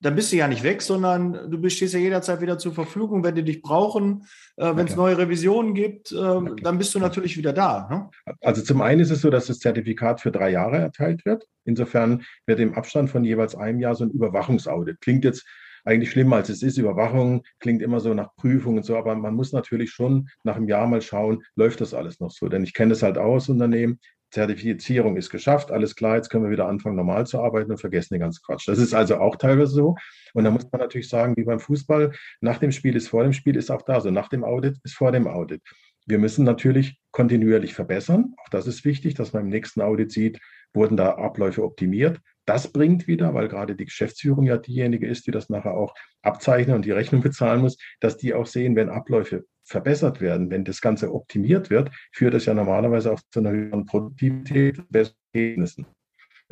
dann 0.00 0.14
bist 0.14 0.32
du 0.32 0.36
ja 0.36 0.48
nicht 0.48 0.62
weg, 0.62 0.80
sondern 0.82 1.50
du 1.50 1.68
stehst 1.68 1.94
ja 1.94 2.00
jederzeit 2.00 2.40
wieder 2.40 2.58
zur 2.58 2.72
Verfügung, 2.72 3.22
wenn 3.22 3.34
die 3.34 3.44
dich 3.44 3.60
brauchen. 3.60 4.24
Äh, 4.56 4.74
wenn 4.74 4.86
es 4.86 4.96
neue 4.96 5.18
Revisionen 5.18 5.74
gibt, 5.74 6.10
äh, 6.12 6.16
dann 6.16 6.78
bist 6.78 6.94
du 6.94 6.98
natürlich 6.98 7.36
wieder 7.36 7.52
da. 7.52 7.88
Ne? 7.90 8.34
Also 8.40 8.62
zum 8.62 8.80
einen 8.80 9.00
ist 9.00 9.10
es 9.10 9.20
so, 9.20 9.30
dass 9.30 9.46
das 9.46 9.58
Zertifikat 9.58 10.20
für 10.20 10.32
drei 10.32 10.50
Jahre 10.50 10.78
erteilt 10.78 11.24
wird. 11.26 11.46
Insofern 11.64 12.24
wird 12.46 12.60
im 12.60 12.74
Abstand 12.74 13.10
von 13.10 13.24
jeweils 13.24 13.54
einem 13.54 13.80
Jahr 13.80 13.94
so 13.94 14.04
ein 14.04 14.10
Überwachungsaudit. 14.10 15.00
Klingt 15.00 15.24
jetzt 15.24 15.46
eigentlich 15.84 16.10
schlimmer 16.10 16.36
als 16.36 16.48
es 16.48 16.62
ist. 16.62 16.78
Überwachung 16.78 17.42
klingt 17.58 17.82
immer 17.82 18.00
so 18.00 18.14
nach 18.14 18.34
Prüfung 18.36 18.78
und 18.78 18.84
so, 18.84 18.96
aber 18.96 19.14
man 19.14 19.34
muss 19.34 19.52
natürlich 19.52 19.90
schon 19.90 20.28
nach 20.44 20.56
einem 20.56 20.68
Jahr 20.68 20.86
mal 20.86 21.02
schauen, 21.02 21.42
läuft 21.56 21.80
das 21.80 21.94
alles 21.94 22.20
noch 22.20 22.30
so? 22.30 22.48
Denn 22.48 22.64
ich 22.64 22.74
kenne 22.74 22.90
das 22.90 23.02
halt 23.02 23.18
auch 23.18 23.34
aus 23.34 23.48
Unternehmen. 23.48 23.98
Zertifizierung 24.30 25.16
ist 25.16 25.30
geschafft, 25.30 25.70
alles 25.70 25.96
klar, 25.96 26.16
jetzt 26.16 26.30
können 26.30 26.44
wir 26.44 26.50
wieder 26.50 26.68
anfangen, 26.68 26.96
normal 26.96 27.26
zu 27.26 27.40
arbeiten 27.40 27.70
und 27.70 27.78
vergessen 27.78 28.14
den 28.14 28.20
ganzen 28.20 28.42
Quatsch. 28.44 28.68
Das 28.68 28.78
ist 28.78 28.94
also 28.94 29.18
auch 29.18 29.36
teilweise 29.36 29.72
so. 29.72 29.96
Und 30.34 30.44
da 30.44 30.50
muss 30.50 30.70
man 30.70 30.80
natürlich 30.80 31.08
sagen, 31.08 31.36
wie 31.36 31.44
beim 31.44 31.60
Fußball, 31.60 32.12
nach 32.40 32.58
dem 32.58 32.72
Spiel 32.72 32.96
ist 32.96 33.08
vor 33.08 33.22
dem 33.22 33.32
Spiel, 33.32 33.56
ist 33.56 33.70
auch 33.70 33.82
da 33.82 34.00
so. 34.00 34.10
Nach 34.10 34.28
dem 34.28 34.44
Audit 34.44 34.78
ist 34.84 34.94
vor 34.94 35.12
dem 35.12 35.26
Audit. 35.26 35.62
Wir 36.06 36.18
müssen 36.18 36.44
natürlich 36.44 36.98
kontinuierlich 37.10 37.74
verbessern. 37.74 38.34
Auch 38.42 38.48
das 38.50 38.66
ist 38.66 38.84
wichtig, 38.84 39.14
dass 39.14 39.32
man 39.32 39.44
im 39.44 39.48
nächsten 39.48 39.80
Audit 39.80 40.12
sieht, 40.12 40.38
wurden 40.72 40.96
da 40.96 41.16
Abläufe 41.16 41.64
optimiert. 41.64 42.20
Das 42.50 42.72
bringt 42.72 43.06
wieder, 43.06 43.32
weil 43.32 43.46
gerade 43.46 43.76
die 43.76 43.84
Geschäftsführung 43.84 44.44
ja 44.44 44.56
diejenige 44.56 45.06
ist, 45.06 45.24
die 45.24 45.30
das 45.30 45.50
nachher 45.50 45.74
auch 45.74 45.94
abzeichnen 46.22 46.74
und 46.74 46.84
die 46.84 46.90
Rechnung 46.90 47.22
bezahlen 47.22 47.60
muss, 47.60 47.78
dass 48.00 48.16
die 48.16 48.34
auch 48.34 48.46
sehen, 48.46 48.74
wenn 48.74 48.88
Abläufe 48.88 49.44
verbessert 49.62 50.20
werden, 50.20 50.50
wenn 50.50 50.64
das 50.64 50.80
Ganze 50.80 51.14
optimiert 51.14 51.70
wird, 51.70 51.92
führt 52.10 52.34
es 52.34 52.46
ja 52.46 52.54
normalerweise 52.54 53.12
auch 53.12 53.20
zu 53.30 53.38
einer 53.38 53.52
höheren 53.52 53.86
Produktivität, 53.86 54.82
besseren. 54.90 55.86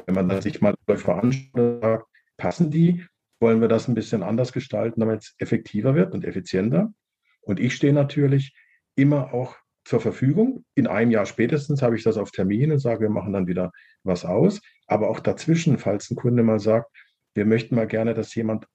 Wenn 0.06 0.14
man 0.14 0.28
dann 0.28 0.40
sich 0.40 0.60
mal 0.60 0.76
anschaut 0.86 2.04
passen 2.36 2.70
die? 2.70 3.04
Wollen 3.40 3.60
wir 3.60 3.66
das 3.66 3.88
ein 3.88 3.96
bisschen 3.96 4.22
anders 4.22 4.52
gestalten, 4.52 5.00
damit 5.00 5.22
es 5.22 5.34
effektiver 5.38 5.96
wird 5.96 6.14
und 6.14 6.24
effizienter? 6.24 6.92
Und 7.40 7.58
ich 7.58 7.74
stehe 7.74 7.92
natürlich 7.92 8.54
immer 8.94 9.34
auch 9.34 9.56
zur 9.84 10.00
Verfügung. 10.00 10.64
In 10.76 10.86
einem 10.86 11.10
Jahr 11.10 11.26
spätestens 11.26 11.82
habe 11.82 11.96
ich 11.96 12.04
das 12.04 12.18
auf 12.18 12.30
Termin 12.30 12.70
und 12.70 12.78
sage, 12.78 13.00
wir 13.00 13.10
machen 13.10 13.32
dann 13.32 13.48
wieder 13.48 13.72
was 14.08 14.24
aus. 14.24 14.60
Aber 14.88 15.08
auch 15.08 15.20
dazwischen, 15.20 15.78
falls 15.78 16.10
ein 16.10 16.16
Kunde 16.16 16.42
mal 16.42 16.58
sagt, 16.58 16.90
wir 17.34 17.46
möchten 17.46 17.76
mal 17.76 17.86
gerne, 17.86 18.14
dass 18.14 18.34
jemand 18.34 18.66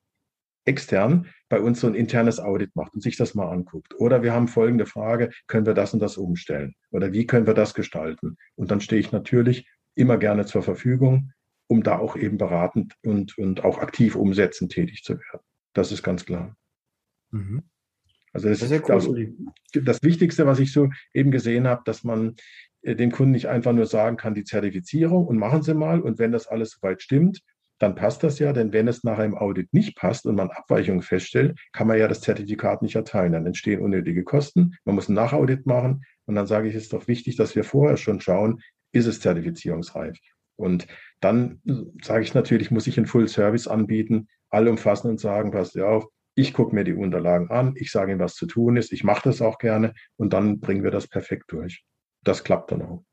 extern 0.65 1.27
bei 1.49 1.59
uns 1.59 1.81
so 1.81 1.87
ein 1.87 1.95
internes 1.95 2.39
Audit 2.39 2.75
macht 2.75 2.93
und 2.93 3.01
sich 3.01 3.17
das 3.17 3.35
mal 3.35 3.49
anguckt. 3.49 3.93
Oder 3.99 4.23
wir 4.23 4.33
haben 4.33 4.47
folgende 4.47 4.85
Frage, 4.85 5.29
können 5.47 5.65
wir 5.65 5.73
das 5.73 5.93
und 5.93 5.99
das 5.99 6.17
umstellen? 6.17 6.73
Oder 6.91 7.11
wie 7.11 7.25
können 7.25 7.47
wir 7.47 7.53
das 7.53 7.73
gestalten? 7.73 8.37
Und 8.55 8.71
dann 8.71 8.79
stehe 8.79 9.01
ich 9.01 9.11
natürlich 9.11 9.67
immer 9.95 10.17
gerne 10.17 10.45
zur 10.45 10.63
Verfügung, 10.63 11.33
um 11.67 11.83
da 11.83 11.97
auch 11.97 12.15
eben 12.15 12.37
beratend 12.37 12.95
und, 13.03 13.37
und 13.37 13.63
auch 13.63 13.79
aktiv 13.79 14.15
umsetzend 14.15 14.71
tätig 14.71 15.03
zu 15.03 15.13
werden. 15.13 15.43
Das 15.73 15.91
ist 15.91 16.03
ganz 16.03 16.25
klar. 16.25 16.55
Mhm. 17.31 17.63
Also 18.31 18.49
das, 18.49 18.59
das 18.59 18.71
ist 18.71 18.89
cool, 18.89 19.33
das, 19.73 19.83
das 19.83 20.03
Wichtigste, 20.03 20.47
was 20.47 20.59
ich 20.59 20.71
so 20.71 20.89
eben 21.13 21.29
gesehen 21.29 21.67
habe, 21.67 21.83
dass 21.85 22.03
man 22.03 22.35
dem 22.83 23.11
Kunden 23.11 23.31
nicht 23.31 23.47
einfach 23.47 23.73
nur 23.73 23.85
sagen 23.85 24.17
kann, 24.17 24.33
die 24.33 24.43
Zertifizierung 24.43 25.25
und 25.25 25.37
machen 25.37 25.63
Sie 25.63 25.73
mal. 25.73 26.01
Und 26.01 26.19
wenn 26.19 26.31
das 26.31 26.47
alles 26.47 26.71
soweit 26.71 27.01
stimmt, 27.01 27.41
dann 27.79 27.95
passt 27.95 28.23
das 28.23 28.39
ja, 28.39 28.53
denn 28.53 28.71
wenn 28.71 28.87
es 28.87 29.03
nachher 29.03 29.25
im 29.25 29.35
Audit 29.35 29.73
nicht 29.73 29.97
passt 29.97 30.25
und 30.25 30.35
man 30.35 30.51
Abweichungen 30.51 31.01
feststellt, 31.01 31.59
kann 31.71 31.87
man 31.87 31.97
ja 31.97 32.07
das 32.07 32.21
Zertifikat 32.21 32.81
nicht 32.81 32.95
erteilen. 32.95 33.33
Dann 33.33 33.45
entstehen 33.45 33.81
unnötige 33.81 34.23
Kosten. 34.23 34.75
Man 34.85 34.95
muss 34.95 35.09
ein 35.09 35.15
Nachaudit 35.15 35.65
machen. 35.65 36.03
Und 36.25 36.35
dann 36.35 36.47
sage 36.47 36.69
ich, 36.69 36.75
es 36.75 36.83
ist 36.83 36.93
doch 36.93 37.07
wichtig, 37.07 37.35
dass 37.35 37.55
wir 37.55 37.63
vorher 37.63 37.97
schon 37.97 38.21
schauen, 38.21 38.61
ist 38.91 39.07
es 39.07 39.19
zertifizierungsreif. 39.19 40.17
Und 40.55 40.87
dann 41.19 41.61
sage 42.01 42.23
ich 42.23 42.33
natürlich, 42.33 42.71
muss 42.71 42.87
ich 42.87 42.97
einen 42.97 43.07
Full 43.07 43.27
Service 43.27 43.67
anbieten, 43.67 44.27
allumfassend 44.49 45.09
und 45.09 45.19
sagen, 45.19 45.51
passt 45.51 45.75
ja 45.75 45.85
auf, 45.85 46.05
ich 46.35 46.53
gucke 46.53 46.73
mir 46.73 46.83
die 46.83 46.93
Unterlagen 46.93 47.49
an, 47.49 47.73
ich 47.75 47.91
sage 47.91 48.11
Ihnen, 48.11 48.19
was 48.19 48.35
zu 48.35 48.45
tun 48.45 48.77
ist, 48.77 48.91
ich 48.91 49.03
mache 49.03 49.29
das 49.29 49.41
auch 49.41 49.57
gerne 49.57 49.93
und 50.15 50.33
dann 50.33 50.59
bringen 50.59 50.83
wir 50.83 50.91
das 50.91 51.07
perfekt 51.07 51.51
durch. 51.51 51.83
Das 52.23 52.43
klappt 52.43 52.71
dann 52.71 52.81
auch. 52.81 53.03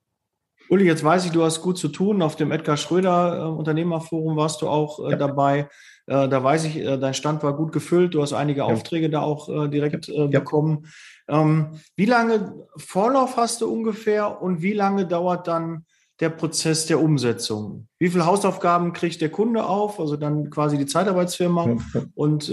Uli, 0.70 0.84
jetzt 0.84 1.02
weiß 1.02 1.24
ich, 1.24 1.32
du 1.32 1.42
hast 1.42 1.62
gut 1.62 1.78
zu 1.78 1.88
tun. 1.88 2.22
Auf 2.22 2.36
dem 2.36 2.52
Edgar 2.52 2.76
Schröder 2.76 3.38
äh, 3.38 3.42
Unternehmerforum 3.42 4.36
warst 4.36 4.62
du 4.62 4.68
auch 4.68 5.04
äh, 5.04 5.10
ja. 5.10 5.16
dabei. 5.16 5.68
Äh, 6.06 6.28
da 6.28 6.44
weiß 6.44 6.64
ich, 6.64 6.76
äh, 6.76 6.96
dein 6.96 7.12
Stand 7.12 7.42
war 7.42 7.56
gut 7.56 7.72
gefüllt. 7.72 8.14
Du 8.14 8.22
hast 8.22 8.32
einige 8.32 8.60
ja. 8.60 8.66
Aufträge 8.66 9.10
da 9.10 9.20
auch 9.20 9.48
äh, 9.48 9.68
direkt 9.68 10.08
äh, 10.08 10.26
ja. 10.26 10.26
bekommen. 10.26 10.86
Ähm, 11.28 11.80
wie 11.96 12.04
lange 12.04 12.54
Vorlauf 12.76 13.36
hast 13.36 13.62
du 13.62 13.72
ungefähr 13.72 14.40
und 14.40 14.62
wie 14.62 14.72
lange 14.72 15.06
dauert 15.06 15.48
dann 15.48 15.86
der 16.20 16.30
Prozess 16.30 16.86
der 16.86 17.00
Umsetzung? 17.00 17.88
Wie 17.98 18.08
viele 18.08 18.26
Hausaufgaben 18.26 18.92
kriegt 18.92 19.20
der 19.20 19.30
Kunde 19.30 19.64
auf? 19.64 19.98
Also 19.98 20.16
dann 20.16 20.50
quasi 20.50 20.78
die 20.78 20.86
Zeitarbeitsfirma 20.86 21.78
und 22.14 22.52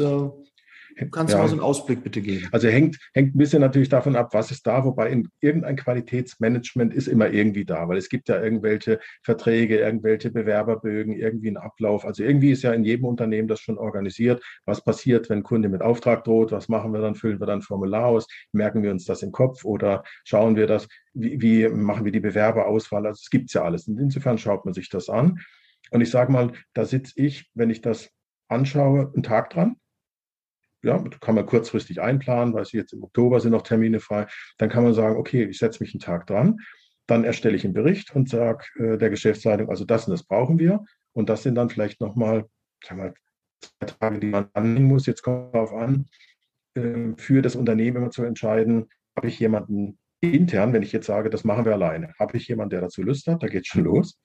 Kannst 1.12 1.34
ja. 1.34 1.38
du 1.38 1.44
mal 1.44 1.50
so 1.50 1.56
einen 1.56 1.63
Ausblick 1.63 2.04
bitte 2.04 2.22
geben? 2.22 2.48
Also 2.51 2.68
hängt, 2.68 2.98
hängt 3.13 3.36
ein 3.36 3.38
bisschen 3.38 3.62
natürlich 3.62 3.89
davon 3.89 4.16
ab, 4.16 4.34
was 4.34 4.50
ist 4.50 4.66
da, 4.66 4.84
wobei 4.84 5.10
in, 5.10 5.30
irgendein 5.42 5.75
Qualitätsmanagement 5.75 6.94
ist 6.94 7.08
immer 7.08 7.30
irgendwie 7.30 7.66
da, 7.66 7.88
weil 7.88 7.98
es 7.98 8.10
gibt 8.10 8.30
ja 8.30 8.42
irgendwelche 8.42 9.00
Verträge, 9.22 9.77
irgendwelche 9.77 10.32
Bewerberbögen, 10.32 11.13
irgendwie 11.13 11.50
einen 11.50 11.58
Ablauf. 11.58 12.04
Also 12.04 12.24
irgendwie 12.24 12.51
ist 12.51 12.63
ja 12.63 12.74
in 12.74 12.84
jedem 12.84 13.06
Unternehmen 13.06 13.48
das 13.48 13.60
schon 13.60 13.77
organisiert. 13.77 14.44
Was 14.66 14.84
passiert, 14.84 15.30
wenn 15.30 15.39
ein 15.39 15.44
Kunde 15.44 15.70
mit 15.70 15.82
Auftrag 15.82 16.24
droht? 16.24 16.51
Was 16.51 16.68
machen 16.68 16.92
wir 16.94 17.01
dann? 17.01 17.16
Füllen 17.16 17.39
wir 17.39 17.48
dann 17.48 17.60
ein 17.60 17.63
Formular 17.63 18.08
aus? 18.08 18.27
Merken 18.51 18.82
wir 18.82 18.92
uns 18.92 19.06
das 19.06 19.22
im 19.22 19.32
Kopf 19.32 19.66
oder 19.66 20.04
schauen 20.24 20.56
wir 20.56 20.66
das? 20.66 20.88
Wie, 21.13 21.39
wie 21.42 21.68
machen 21.70 22.06
wir 22.06 22.12
die 22.12 22.20
Bewerberauswahl? 22.20 23.06
Also 23.06 23.20
es 23.24 23.30
gibt 23.30 23.54
ja 23.54 23.63
alles. 23.63 23.88
Und 23.88 24.00
insofern 24.00 24.38
schaut 24.38 24.66
man 24.66 24.74
sich 24.74 24.89
das 24.89 25.10
an. 25.10 25.39
Und 25.92 26.01
ich 26.01 26.10
sage 26.10 26.32
mal, 26.32 26.51
da 26.74 26.86
sitze 26.86 27.13
ich, 27.18 27.50
wenn 27.54 27.70
ich 27.70 27.82
das 27.82 28.10
anschaue, 28.50 29.12
einen 29.14 29.24
Tag 29.24 29.51
dran 29.51 29.75
ja, 30.83 31.03
kann 31.22 31.35
man 31.35 31.46
kurzfristig 31.46 32.01
einplanen, 32.01 32.53
weil 32.53 32.66
jetzt 32.72 32.94
im 32.94 33.03
Oktober 33.03 33.40
sind 33.40 33.51
noch 33.51 33.63
Termine 33.63 34.00
frei. 34.00 34.27
Dann 34.57 34.70
kann 34.70 34.83
man 34.83 34.94
sagen, 34.94 35.18
okay, 35.18 35.44
ich 35.46 35.57
setze 35.57 35.81
mich 35.83 35.94
einen 35.94 36.01
Tag 36.01 36.27
dran, 36.27 36.57
dann 37.07 37.24
erstelle 37.24 37.55
ich 37.55 37.63
einen 37.63 37.74
Bericht 37.74 38.16
und 38.16 38.29
sage 38.29 38.66
äh, 38.77 38.98
der 38.98 39.09
Geschäftsleitung, 39.09 39.70
also 39.70 39.85
das 39.85 40.07
und 40.07 40.11
das 40.11 40.24
brauchen 40.24 40.59
wir. 40.59 40.83
Und 41.13 41.29
das 41.29 41.44
sind 41.44 41.55
dann 41.55 41.70
vielleicht 41.70 42.00
nochmal, 42.00 42.46
sagen 42.85 43.01
wir, 43.01 43.13
zwei 43.61 43.85
Tage, 43.87 44.20
die 44.20 44.27
man 44.27 44.50
annehmen 44.53 44.87
muss. 44.87 45.07
Jetzt 45.07 45.24
kommt 45.24 45.55
darauf 45.55 45.74
an, 45.74 46.05
äh, 46.75 47.13
für 47.18 47.42
das 47.42 47.55
Unternehmen 47.55 47.98
immer 47.98 48.11
zu 48.11 48.24
entscheiden, 48.24 48.87
habe 49.16 49.29
ich 49.29 49.40
jemanden 49.40 49.98
intern, 50.22 50.74
wenn 50.74 50.83
ich 50.83 50.92
jetzt 50.92 51.07
sage, 51.07 51.29
das 51.29 51.44
machen 51.44 51.66
wir 51.66 51.74
alleine, 51.74 52.13
habe 52.20 52.37
ich 52.37 52.48
jemanden, 52.48 52.72
der 52.72 52.81
dazu 52.81 53.03
Lust 53.03 53.27
hat, 53.27 53.44
da 53.44 53.48
geht 53.48 53.68
schon 53.68 53.83
los. 53.83 54.20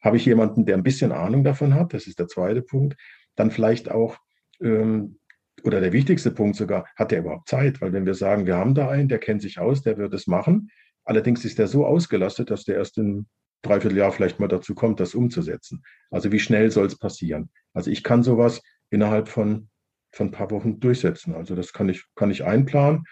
Habe 0.00 0.18
ich 0.18 0.26
jemanden, 0.26 0.66
der 0.66 0.76
ein 0.76 0.82
bisschen 0.82 1.10
Ahnung 1.10 1.42
davon 1.42 1.74
hat, 1.74 1.94
das 1.94 2.06
ist 2.06 2.18
der 2.18 2.28
zweite 2.28 2.62
Punkt. 2.62 2.96
Dann 3.34 3.50
vielleicht 3.50 3.90
auch 3.90 4.18
ähm, 4.60 5.18
oder 5.62 5.80
der 5.80 5.92
wichtigste 5.92 6.30
Punkt 6.30 6.56
sogar, 6.56 6.86
hat 6.96 7.10
der 7.10 7.20
überhaupt 7.20 7.48
Zeit? 7.48 7.80
Weil 7.80 7.92
wenn 7.92 8.06
wir 8.06 8.14
sagen, 8.14 8.46
wir 8.46 8.56
haben 8.56 8.74
da 8.74 8.88
einen, 8.88 9.08
der 9.08 9.18
kennt 9.18 9.42
sich 9.42 9.58
aus, 9.58 9.82
der 9.82 9.96
wird 9.98 10.14
es 10.14 10.26
machen. 10.26 10.70
Allerdings 11.04 11.44
ist 11.44 11.58
der 11.58 11.68
so 11.68 11.86
ausgelastet, 11.86 12.50
dass 12.50 12.64
der 12.64 12.76
erst 12.76 12.98
in 12.98 13.26
Dreivierteljahr 13.62 14.12
vielleicht 14.12 14.38
mal 14.38 14.48
dazu 14.48 14.74
kommt, 14.74 15.00
das 15.00 15.14
umzusetzen. 15.14 15.82
Also 16.10 16.32
wie 16.32 16.38
schnell 16.38 16.70
soll 16.70 16.86
es 16.86 16.98
passieren? 16.98 17.50
Also 17.72 17.90
ich 17.90 18.02
kann 18.02 18.22
sowas 18.22 18.62
innerhalb 18.90 19.28
von, 19.28 19.68
von 20.12 20.28
ein 20.28 20.32
paar 20.32 20.50
Wochen 20.50 20.78
durchsetzen. 20.80 21.34
Also 21.34 21.54
das 21.54 21.72
kann 21.72 21.88
ich, 21.88 22.04
kann 22.14 22.30
ich 22.30 22.44
einplanen, 22.44 23.04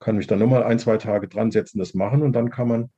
kann 0.00 0.16
mich 0.16 0.26
dann 0.26 0.38
nochmal 0.38 0.64
ein, 0.64 0.78
zwei 0.78 0.96
Tage 0.96 1.28
dran 1.28 1.50
setzen, 1.50 1.78
das 1.78 1.94
machen 1.94 2.22
und 2.22 2.32
dann 2.32 2.50
kann 2.50 2.68
man 2.68 2.90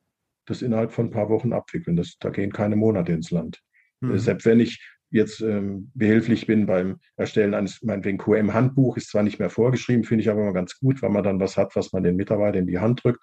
das 0.47 0.63
innerhalb 0.63 0.93
von 0.93 1.07
ein 1.07 1.11
paar 1.11 1.29
Wochen 1.29 1.53
abwickeln. 1.53 1.97
Das, 1.97 2.17
da 2.19 2.31
gehen 2.31 2.53
keine 2.53 2.77
Monate 2.77 3.13
ins 3.13 3.31
Land. 3.31 3.61
Mhm. 4.01 4.19
Selbst 4.19 4.47
wenn 4.47 4.61
ich 4.61 4.83
jetzt 5.15 5.41
ähm, 5.41 5.93
behilflich 5.95 6.47
bin 6.47 6.67
beim 6.67 6.99
Erstellen 7.17 7.55
eines, 7.55 7.81
meinetwegen 7.83 8.19
QM-Handbuch, 8.19 8.97
ist 8.97 9.11
zwar 9.11 9.23
nicht 9.23 9.39
mehr 9.39 9.49
vorgeschrieben, 9.49 10.03
finde 10.03 10.23
ich 10.23 10.29
aber 10.29 10.43
immer 10.43 10.53
ganz 10.53 10.79
gut, 10.81 11.03
weil 11.03 11.11
man 11.11 11.23
dann 11.23 11.39
was 11.39 11.57
hat, 11.57 11.77
was 11.77 11.93
man 11.93 12.03
den 12.03 12.17
Mitarbeitern 12.17 12.63
in 12.63 12.67
die 12.67 12.81
Hand 12.81 13.05
drückt. 13.05 13.21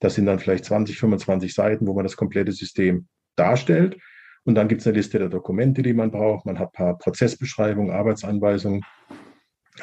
Das 0.00 0.16
sind 0.16 0.26
dann 0.26 0.40
vielleicht 0.40 0.64
20, 0.64 0.98
25 0.98 1.54
Seiten, 1.54 1.86
wo 1.86 1.94
man 1.94 2.04
das 2.04 2.16
komplette 2.16 2.50
System 2.50 3.06
darstellt. 3.36 3.96
Und 4.44 4.56
dann 4.56 4.66
gibt 4.66 4.80
es 4.80 4.86
eine 4.88 4.96
Liste 4.96 5.20
der 5.20 5.28
Dokumente, 5.28 5.82
die 5.82 5.92
man 5.92 6.10
braucht. 6.10 6.44
Man 6.44 6.58
hat 6.58 6.70
ein 6.70 6.72
paar 6.72 6.98
Prozessbeschreibungen, 6.98 7.92
Arbeitsanweisungen. 7.92 8.84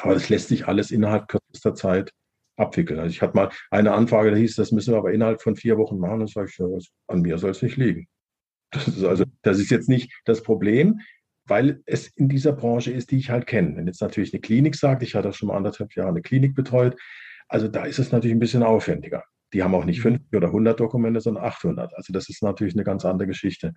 Aber 0.00 0.12
das 0.12 0.28
lässt 0.28 0.48
sich 0.48 0.68
alles 0.68 0.90
innerhalb 0.90 1.28
kürzester 1.28 1.74
Zeit 1.74 2.12
abwickeln. 2.58 3.00
Also 3.00 3.10
ich 3.10 3.22
hatte 3.22 3.34
mal 3.34 3.50
eine 3.70 3.92
Anfrage, 3.92 4.30
da 4.30 4.36
hieß, 4.36 4.56
das 4.56 4.72
müssen 4.72 4.92
wir 4.92 4.98
aber 4.98 5.12
innerhalb 5.12 5.40
von 5.40 5.56
vier 5.56 5.78
Wochen 5.78 5.98
machen. 5.98 6.20
Und 6.20 6.30
sage 6.30 6.50
ich, 6.50 6.90
an 7.06 7.22
mir 7.22 7.38
soll 7.38 7.50
es 7.52 7.62
nicht 7.62 7.78
liegen. 7.78 8.08
Das 8.72 8.88
ist 8.88 9.04
also, 9.04 9.24
das 9.42 9.58
ist 9.58 9.70
jetzt 9.70 9.88
nicht 9.88 10.12
das 10.24 10.42
Problem 10.42 11.00
weil 11.46 11.82
es 11.86 12.08
in 12.08 12.28
dieser 12.28 12.52
Branche 12.52 12.92
ist, 12.92 13.10
die 13.10 13.18
ich 13.18 13.30
halt 13.30 13.46
kenne. 13.46 13.76
Wenn 13.76 13.86
jetzt 13.86 14.02
natürlich 14.02 14.32
eine 14.32 14.40
Klinik 14.40 14.74
sagt, 14.74 15.02
ich 15.02 15.14
hatte 15.14 15.32
schon 15.32 15.48
mal 15.48 15.56
anderthalb 15.56 15.94
Jahre 15.94 16.10
eine 16.10 16.22
Klinik 16.22 16.54
betreut, 16.54 16.96
also 17.48 17.68
da 17.68 17.84
ist 17.84 17.98
es 17.98 18.12
natürlich 18.12 18.34
ein 18.34 18.40
bisschen 18.40 18.62
aufwendiger. 18.62 19.22
Die 19.52 19.62
haben 19.62 19.74
auch 19.74 19.84
nicht 19.84 20.00
50 20.00 20.32
mhm. 20.32 20.36
oder 20.36 20.48
100 20.48 20.80
Dokumente, 20.80 21.20
sondern 21.20 21.44
800. 21.44 21.94
Also 21.94 22.12
das 22.12 22.28
ist 22.28 22.42
natürlich 22.42 22.74
eine 22.74 22.84
ganz 22.84 23.04
andere 23.04 23.28
Geschichte. 23.28 23.74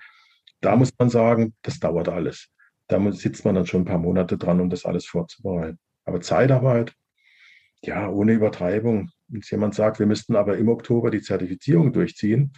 Da 0.62 0.76
muss 0.76 0.92
man 0.98 1.10
sagen, 1.10 1.54
das 1.62 1.80
dauert 1.80 2.10
alles. 2.10 2.50
Da 2.88 3.00
sitzt 3.12 3.46
man 3.46 3.56
dann 3.56 3.68
schon 3.68 3.82
ein 3.82 3.86
paar 3.86 4.00
Monate 4.00 4.38
dran, 4.38 4.60
um 4.60 4.70
das 4.70 4.86
alles 4.86 5.06
vorzubereiten. 5.06 5.78
Aber 6.06 6.22
Zeitarbeit, 6.22 6.96
ja, 7.84 8.10
ohne 8.10 8.34
Übertreibung. 8.34 9.12
Wenn 9.28 9.42
jemand 9.50 9.76
sagt, 9.76 10.00
wir 10.00 10.08
müssten 10.08 10.36
aber 10.36 10.58
im 10.58 10.70
Oktober 10.70 11.12
die 11.12 11.22
Zertifizierung 11.22 11.94
durchziehen, 11.94 12.52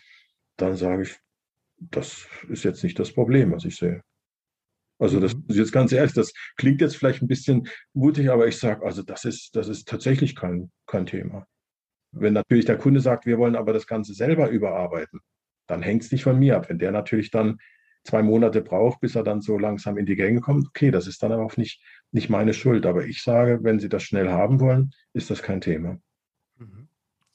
dann 0.55 0.77
sage 0.77 1.03
ich, 1.03 1.19
das 1.77 2.27
ist 2.47 2.63
jetzt 2.63 2.83
nicht 2.83 2.97
das 2.97 3.11
Problem, 3.11 3.51
was 3.51 3.65
ich 3.65 3.75
sehe. 3.75 4.01
Also 5.01 5.19
das 5.19 5.33
ist 5.47 5.57
jetzt 5.57 5.71
ganz 5.71 5.91
ehrlich, 5.91 6.13
das 6.13 6.31
klingt 6.57 6.79
jetzt 6.79 6.95
vielleicht 6.95 7.23
ein 7.23 7.27
bisschen 7.27 7.67
mutig, 7.93 8.29
aber 8.29 8.47
ich 8.47 8.59
sage, 8.59 8.85
also 8.85 9.01
das 9.01 9.25
ist, 9.25 9.55
das 9.55 9.67
ist 9.67 9.87
tatsächlich 9.87 10.35
kein, 10.35 10.71
kein 10.85 11.07
Thema. 11.07 11.47
Wenn 12.11 12.33
natürlich 12.33 12.65
der 12.65 12.77
Kunde 12.77 12.99
sagt, 12.99 13.25
wir 13.25 13.39
wollen 13.39 13.55
aber 13.55 13.73
das 13.73 13.87
Ganze 13.87 14.13
selber 14.13 14.49
überarbeiten, 14.49 15.19
dann 15.65 15.81
hängt 15.81 16.03
es 16.03 16.11
nicht 16.11 16.23
von 16.23 16.37
mir 16.37 16.55
ab. 16.55 16.69
Wenn 16.69 16.77
der 16.77 16.91
natürlich 16.91 17.31
dann 17.31 17.57
zwei 18.03 18.21
Monate 18.21 18.61
braucht, 18.61 18.99
bis 18.99 19.15
er 19.15 19.23
dann 19.23 19.41
so 19.41 19.57
langsam 19.57 19.97
in 19.97 20.05
die 20.05 20.15
Gänge 20.15 20.39
kommt, 20.39 20.67
okay, 20.67 20.91
das 20.91 21.07
ist 21.07 21.23
dann 21.23 21.31
aber 21.31 21.45
auch 21.45 21.57
nicht, 21.57 21.81
nicht 22.11 22.29
meine 22.29 22.53
Schuld. 22.53 22.85
Aber 22.85 23.03
ich 23.03 23.23
sage, 23.23 23.59
wenn 23.63 23.79
Sie 23.79 23.89
das 23.89 24.03
schnell 24.03 24.29
haben 24.29 24.59
wollen, 24.59 24.91
ist 25.13 25.31
das 25.31 25.41
kein 25.41 25.61
Thema. 25.61 25.99
Mhm. 26.57 26.87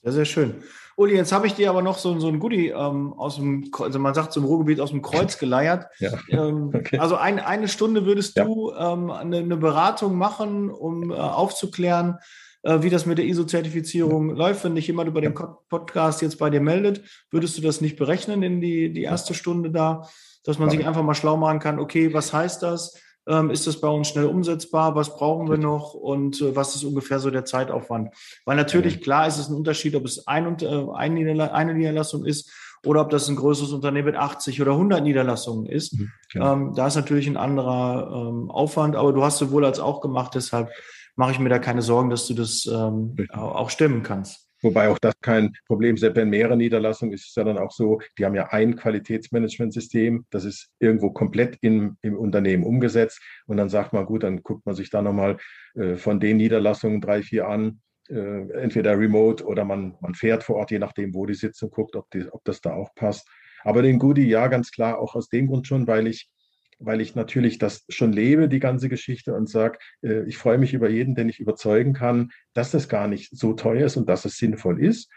Sehr, 0.02 0.12
sehr 0.12 0.24
schön. 0.24 0.54
Uli, 0.96 1.14
jetzt 1.14 1.32
habe 1.32 1.46
ich 1.46 1.54
dir 1.54 1.68
aber 1.68 1.82
noch 1.82 1.98
so, 1.98 2.18
so 2.18 2.28
ein 2.28 2.38
Goodie 2.38 2.68
ähm, 2.68 3.12
aus 3.12 3.36
dem, 3.36 3.70
also 3.78 3.98
man 3.98 4.14
sagt 4.14 4.32
so 4.32 4.40
im 4.40 4.46
Ruhrgebiet 4.46 4.80
aus 4.80 4.90
dem 4.90 5.02
Kreuz 5.02 5.38
geleiert. 5.38 5.86
Ja. 5.98 6.12
Ähm, 6.30 6.70
okay. 6.74 6.98
Also 6.98 7.16
ein, 7.16 7.38
eine 7.38 7.68
Stunde 7.68 8.06
würdest 8.06 8.36
ja. 8.36 8.44
du 8.44 8.72
ähm, 8.72 9.10
eine, 9.10 9.38
eine, 9.38 9.56
Beratung 9.56 10.16
machen, 10.16 10.70
um 10.70 11.10
äh, 11.10 11.14
aufzuklären, 11.14 12.18
äh, 12.62 12.82
wie 12.82 12.90
das 12.90 13.06
mit 13.06 13.18
der 13.18 13.26
ISO-Zertifizierung 13.26 14.30
ja. 14.30 14.34
läuft. 14.36 14.64
Wenn 14.64 14.74
dich 14.74 14.86
jemand 14.86 15.08
über 15.08 15.20
den 15.20 15.34
Podcast 15.34 16.22
jetzt 16.22 16.38
bei 16.38 16.50
dir 16.50 16.60
meldet, 16.60 17.02
würdest 17.30 17.56
du 17.56 17.62
das 17.62 17.80
nicht 17.80 17.96
berechnen 17.96 18.42
in 18.42 18.60
die, 18.60 18.92
die 18.92 19.02
erste 19.02 19.34
Stunde 19.34 19.70
da, 19.70 20.08
dass 20.44 20.58
man 20.58 20.70
sich 20.70 20.86
einfach 20.86 21.02
mal 21.02 21.14
schlau 21.14 21.36
machen 21.36 21.58
kann, 21.58 21.78
okay, 21.78 22.12
was 22.14 22.32
heißt 22.32 22.62
das? 22.62 22.94
Ähm, 23.28 23.50
ist 23.50 23.66
das 23.66 23.80
bei 23.80 23.88
uns 23.88 24.08
schnell 24.08 24.26
umsetzbar? 24.26 24.94
Was 24.94 25.16
brauchen 25.16 25.50
wir 25.50 25.58
noch? 25.58 25.94
Und 25.94 26.40
äh, 26.40 26.54
was 26.54 26.76
ist 26.76 26.84
ungefähr 26.84 27.18
so 27.18 27.30
der 27.30 27.44
Zeitaufwand? 27.44 28.14
Weil 28.44 28.56
natürlich, 28.56 29.00
klar, 29.00 29.26
ist 29.26 29.38
es 29.38 29.48
ein 29.48 29.56
Unterschied, 29.56 29.96
ob 29.96 30.04
es 30.04 30.26
ein, 30.28 30.56
äh, 30.60 30.90
eine 30.94 31.74
Niederlassung 31.74 32.24
ist 32.24 32.50
oder 32.84 33.00
ob 33.00 33.10
das 33.10 33.28
ein 33.28 33.36
größeres 33.36 33.72
Unternehmen 33.72 34.06
mit 34.06 34.16
80 34.16 34.62
oder 34.62 34.72
100 34.72 35.02
Niederlassungen 35.02 35.66
ist. 35.66 35.98
Mhm, 35.98 36.12
genau. 36.32 36.52
ähm, 36.52 36.74
da 36.74 36.86
ist 36.86 36.94
natürlich 36.94 37.26
ein 37.26 37.36
anderer 37.36 38.28
ähm, 38.28 38.50
Aufwand, 38.50 38.94
aber 38.94 39.12
du 39.12 39.24
hast 39.24 39.38
sowohl 39.38 39.64
als 39.64 39.80
auch 39.80 40.00
gemacht, 40.00 40.34
deshalb 40.34 40.70
mache 41.16 41.32
ich 41.32 41.38
mir 41.38 41.48
da 41.48 41.58
keine 41.58 41.82
Sorgen, 41.82 42.10
dass 42.10 42.26
du 42.26 42.34
das 42.34 42.66
ähm, 42.66 43.16
auch 43.32 43.70
stemmen 43.70 44.02
kannst. 44.02 44.45
Wobei 44.66 44.88
auch 44.88 44.98
das 44.98 45.14
kein 45.20 45.52
Problem, 45.68 45.96
selbst 45.96 46.16
wenn 46.16 46.28
mehrere 46.28 46.56
Niederlassungen 46.56 47.14
ist 47.14 47.28
es 47.28 47.34
ja 47.36 47.44
dann 47.44 47.56
auch 47.56 47.70
so, 47.70 48.00
die 48.18 48.24
haben 48.24 48.34
ja 48.34 48.48
ein 48.48 48.74
Qualitätsmanagementsystem, 48.74 50.26
das 50.30 50.44
ist 50.44 50.72
irgendwo 50.80 51.10
komplett 51.10 51.56
im, 51.60 51.96
im 52.02 52.16
Unternehmen 52.16 52.64
umgesetzt 52.64 53.20
und 53.46 53.58
dann 53.58 53.68
sagt 53.68 53.92
man, 53.92 54.04
gut, 54.06 54.24
dann 54.24 54.42
guckt 54.42 54.66
man 54.66 54.74
sich 54.74 54.90
da 54.90 55.02
nochmal 55.02 55.36
äh, 55.76 55.94
von 55.94 56.18
den 56.18 56.38
Niederlassungen 56.38 57.00
drei, 57.00 57.22
vier 57.22 57.46
an, 57.46 57.80
äh, 58.08 58.50
entweder 58.60 58.98
remote 58.98 59.44
oder 59.44 59.64
man, 59.64 59.94
man 60.00 60.16
fährt 60.16 60.42
vor 60.42 60.56
Ort, 60.56 60.72
je 60.72 60.80
nachdem, 60.80 61.14
wo 61.14 61.26
die 61.26 61.34
sitzen, 61.34 61.70
guckt, 61.70 61.94
ob, 61.94 62.10
die, 62.10 62.26
ob 62.32 62.42
das 62.42 62.60
da 62.60 62.74
auch 62.74 62.92
passt. 62.96 63.28
Aber 63.62 63.82
den 63.82 64.00
Goodie, 64.00 64.26
ja, 64.26 64.48
ganz 64.48 64.72
klar, 64.72 64.98
auch 64.98 65.14
aus 65.14 65.28
dem 65.28 65.46
Grund 65.46 65.68
schon, 65.68 65.86
weil 65.86 66.08
ich 66.08 66.28
weil 66.78 67.00
ich 67.00 67.14
natürlich 67.14 67.58
das 67.58 67.84
schon 67.88 68.12
lebe, 68.12 68.48
die 68.48 68.60
ganze 68.60 68.88
Geschichte, 68.88 69.34
und 69.34 69.48
sage, 69.48 69.78
äh, 70.02 70.24
ich 70.24 70.38
freue 70.38 70.58
mich 70.58 70.74
über 70.74 70.88
jeden, 70.88 71.14
den 71.14 71.28
ich 71.28 71.40
überzeugen 71.40 71.92
kann, 71.92 72.30
dass 72.52 72.70
das 72.70 72.88
gar 72.88 73.08
nicht 73.08 73.36
so 73.36 73.54
teuer 73.54 73.86
ist 73.86 73.96
und 73.96 74.08
dass 74.08 74.24
es 74.24 74.36
sinnvoll 74.36 74.82
ist. 74.82 75.10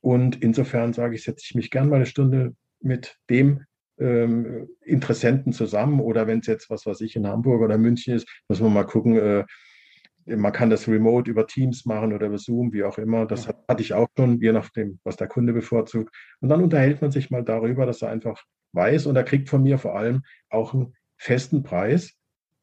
Und 0.00 0.42
insofern 0.42 0.92
sage 0.92 1.14
ich, 1.14 1.24
setze 1.24 1.44
ich 1.44 1.54
mich 1.54 1.70
gern 1.70 1.88
mal 1.88 1.96
eine 1.96 2.06
Stunde 2.06 2.54
mit 2.80 3.16
dem 3.30 3.64
ähm, 3.98 4.68
Interessenten 4.80 5.52
zusammen. 5.52 6.00
Oder 6.00 6.26
wenn 6.26 6.40
es 6.40 6.46
jetzt, 6.46 6.70
was 6.70 6.86
weiß 6.86 7.00
ich, 7.02 7.14
in 7.14 7.26
Hamburg 7.26 7.62
oder 7.62 7.78
München 7.78 8.14
ist, 8.14 8.28
muss 8.48 8.60
man 8.60 8.72
mal 8.72 8.84
gucken, 8.84 9.16
äh, 9.16 9.44
man 10.24 10.52
kann 10.52 10.70
das 10.70 10.88
remote 10.88 11.30
über 11.30 11.46
Teams 11.46 11.84
machen 11.84 12.12
oder 12.12 12.26
über 12.28 12.38
Zoom, 12.38 12.72
wie 12.72 12.84
auch 12.84 12.98
immer. 12.98 13.26
Das 13.26 13.48
hatte 13.48 13.82
ich 13.82 13.92
auch 13.92 14.08
schon, 14.16 14.40
je 14.40 14.52
nachdem, 14.52 15.00
was 15.04 15.16
der 15.16 15.26
Kunde 15.26 15.52
bevorzugt. 15.52 16.14
Und 16.40 16.48
dann 16.48 16.62
unterhält 16.62 17.02
man 17.02 17.10
sich 17.10 17.30
mal 17.30 17.44
darüber, 17.44 17.86
dass 17.86 18.02
er 18.02 18.10
einfach 18.10 18.42
weiß 18.72 19.06
und 19.06 19.16
er 19.16 19.24
kriegt 19.24 19.48
von 19.48 19.62
mir 19.62 19.78
vor 19.78 19.96
allem 19.96 20.22
auch 20.48 20.74
ein 20.74 20.94
festen 21.22 21.62
Preis 21.62 22.14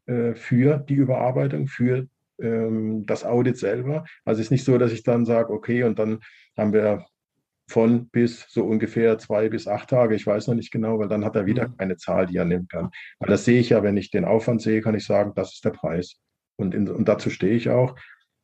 äh, 0.06 0.36
für 0.36 0.78
die 0.78 0.96
Überarbeitung, 0.96 1.68
für 1.68 2.08
ähm, 2.42 3.06
das 3.06 3.24
Audit 3.24 3.58
selber. 3.58 4.06
Also 4.26 4.42
es 4.42 4.48
ist 4.48 4.52
nicht 4.52 4.66
so, 4.66 4.78
dass 4.78 4.92
ich 4.92 5.04
dann 5.04 5.26
sage, 5.26 5.54
okay, 5.54 5.84
und 5.84 5.98
dann 5.98 6.20
haben 6.58 6.74
wir 6.74 7.06
von 7.70 8.10
bis 8.10 8.48
so 8.50 8.66
ungefähr 8.66 9.18
zwei 9.18 9.48
bis 9.48 9.68
acht 9.68 9.90
Tage, 9.90 10.16
ich 10.16 10.26
weiß 10.26 10.48
noch 10.48 10.56
nicht 10.56 10.72
genau, 10.72 11.00
weil 11.00 11.08
dann 11.08 11.24
hat 11.24 11.36
er 11.36 11.46
wieder 11.46 11.70
mhm. 11.70 11.78
keine 11.78 11.98
Zahl, 11.98 12.26
die 12.26 12.38
er 12.38 12.46
nehmen 12.46 12.68
kann. 12.68 12.90
Weil 13.20 13.30
das 13.30 13.46
sehe 13.46 13.60
ich 13.60 13.70
ja, 13.70 13.82
wenn 13.82 13.96
ich 13.96 14.12
den 14.12 14.26
Aufwand 14.26 14.62
sehe, 14.62 14.82
kann 14.82 14.96
ich 14.96 15.06
sagen, 15.06 15.34
das 15.36 15.54
ist 15.54 15.64
der 15.64 15.72
Preis. 15.72 16.20
Und, 16.58 16.76
in, 16.76 16.90
und 16.90 17.08
dazu 17.08 17.30
stehe 17.30 17.56
ich 17.56 17.70
auch. 17.70 17.96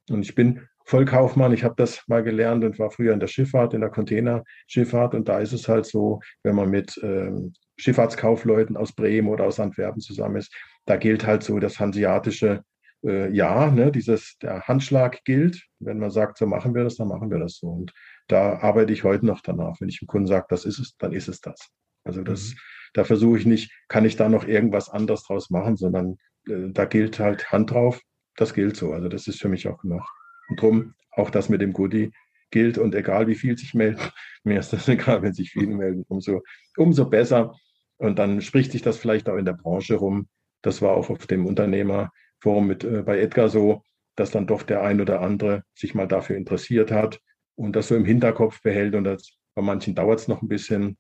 Und 0.10 0.22
ich 0.22 0.36
bin 0.36 0.62
Vollkaufmann, 0.86 1.52
ich 1.52 1.64
habe 1.64 1.76
das 1.76 2.04
mal 2.08 2.24
gelernt 2.24 2.64
und 2.64 2.80
war 2.80 2.92
früher 2.92 3.14
in 3.14 3.20
der 3.20 3.28
Schifffahrt, 3.28 3.74
in 3.74 3.82
der 3.82 3.90
Containerschifffahrt. 3.90 5.16
Und 5.16 5.28
da 5.28 5.40
ist 5.40 5.52
es 5.52 5.68
halt 5.68 5.88
so, 5.88 6.22
wenn 6.44 6.56
man 6.56 6.70
mit 6.70 6.98
ähm, 7.04 7.54
Schifffahrtskaufleuten 7.78 8.78
aus 8.78 8.94
Bremen 8.94 9.28
oder 9.28 9.46
aus 9.46 9.60
Antwerpen 9.60 10.02
zusammen 10.02 10.38
ist, 10.38 10.54
da 10.86 10.98
gilt 10.98 11.26
halt 11.26 11.44
so 11.44 11.60
das 11.60 11.80
hanseatische 11.80 12.64
äh, 13.04 13.30
Ja, 13.32 13.70
ne, 13.72 13.92
dieses, 13.92 14.38
der 14.42 14.62
Handschlag 14.62 15.24
gilt. 15.26 15.66
Wenn 15.80 16.00
man 16.00 16.12
sagt, 16.12 16.38
so 16.38 16.46
machen 16.46 16.74
wir 16.74 16.84
das, 16.84 16.96
dann 16.96 17.08
machen 17.08 17.30
wir 17.30 17.40
das 17.40 17.58
so. 17.58 17.68
Und 17.68 17.94
da 18.28 18.60
arbeite 18.60 18.94
ich 18.94 19.04
heute 19.04 19.26
noch 19.26 19.42
danach. 19.42 19.80
Wenn 19.80 19.90
ich 19.90 20.00
dem 20.00 20.08
Kunden 20.08 20.28
sage, 20.28 20.46
das 20.50 20.66
ist 20.66 20.80
es, 20.80 20.96
dann 20.98 21.14
ist 21.14 21.28
es 21.28 21.42
das. 21.42 21.70
Also 22.04 22.22
das, 22.22 22.50
mhm. 22.50 22.58
da 22.94 23.04
versuche 23.04 23.38
ich 23.40 23.46
nicht, 23.46 23.72
kann 23.88 24.06
ich 24.06 24.16
da 24.16 24.30
noch 24.30 24.48
irgendwas 24.48 24.90
anderes 24.90 25.24
draus 25.24 25.50
machen, 25.50 25.76
sondern 25.76 26.18
äh, 26.48 26.70
da 26.72 26.86
gilt 26.86 27.20
halt 27.20 27.52
Hand 27.52 27.72
drauf, 27.72 28.00
das 28.36 28.54
gilt 28.54 28.76
so. 28.76 28.94
Also 28.94 29.10
das 29.10 29.28
ist 29.28 29.42
für 29.42 29.50
mich 29.50 29.68
auch 29.68 29.84
noch. 29.84 30.08
Und 30.50 30.62
drum 30.62 30.94
auch 31.12 31.30
das 31.30 31.50
mit 31.50 31.62
dem 31.62 31.74
Goodie, 31.74 32.12
gilt 32.52 32.78
und 32.78 32.96
egal 32.96 33.28
wie 33.28 33.36
viel 33.36 33.58
sich 33.58 33.74
melden, 33.74 34.00
mir 34.44 34.60
ist 34.60 34.72
das 34.72 34.88
egal, 34.88 35.22
wenn 35.22 35.34
sich 35.34 35.52
viele 35.52 35.76
melden, 35.76 36.06
umso, 36.08 36.42
umso 36.78 37.10
besser. 37.10 37.54
Und 37.98 38.20
dann 38.20 38.42
spricht 38.42 38.72
sich 38.72 38.82
das 38.82 38.98
vielleicht 38.98 39.30
auch 39.30 39.38
in 39.38 39.46
der 39.46 39.54
Branche 39.54 39.96
rum. 39.96 40.28
Das 40.62 40.82
war 40.82 40.92
auch 40.92 41.10
auf 41.10 41.28
dem 41.28 41.46
Unternehmerforum 41.46 42.68
mit, 42.68 42.84
äh, 42.84 43.04
bei 43.04 43.20
Edgar 43.20 43.50
so, 43.50 43.84
dass 44.16 44.32
dann 44.32 44.48
doch 44.48 44.64
der 44.64 44.82
ein 44.82 45.02
oder 45.02 45.22
andere 45.22 45.64
sich 45.74 45.94
mal 45.94 46.08
dafür 46.08 46.38
interessiert 46.38 46.92
hat 46.92 47.20
und 47.56 47.76
das 47.76 47.88
so 47.88 47.96
im 47.96 48.06
Hinterkopf 48.06 48.62
behält. 48.62 48.96
Und 48.96 49.04
das, 49.06 49.38
bei 49.56 49.62
manchen 49.62 49.96
dauert 49.96 50.20
es 50.20 50.28
noch 50.28 50.42
ein 50.42 50.48
bisschen. 50.48 50.98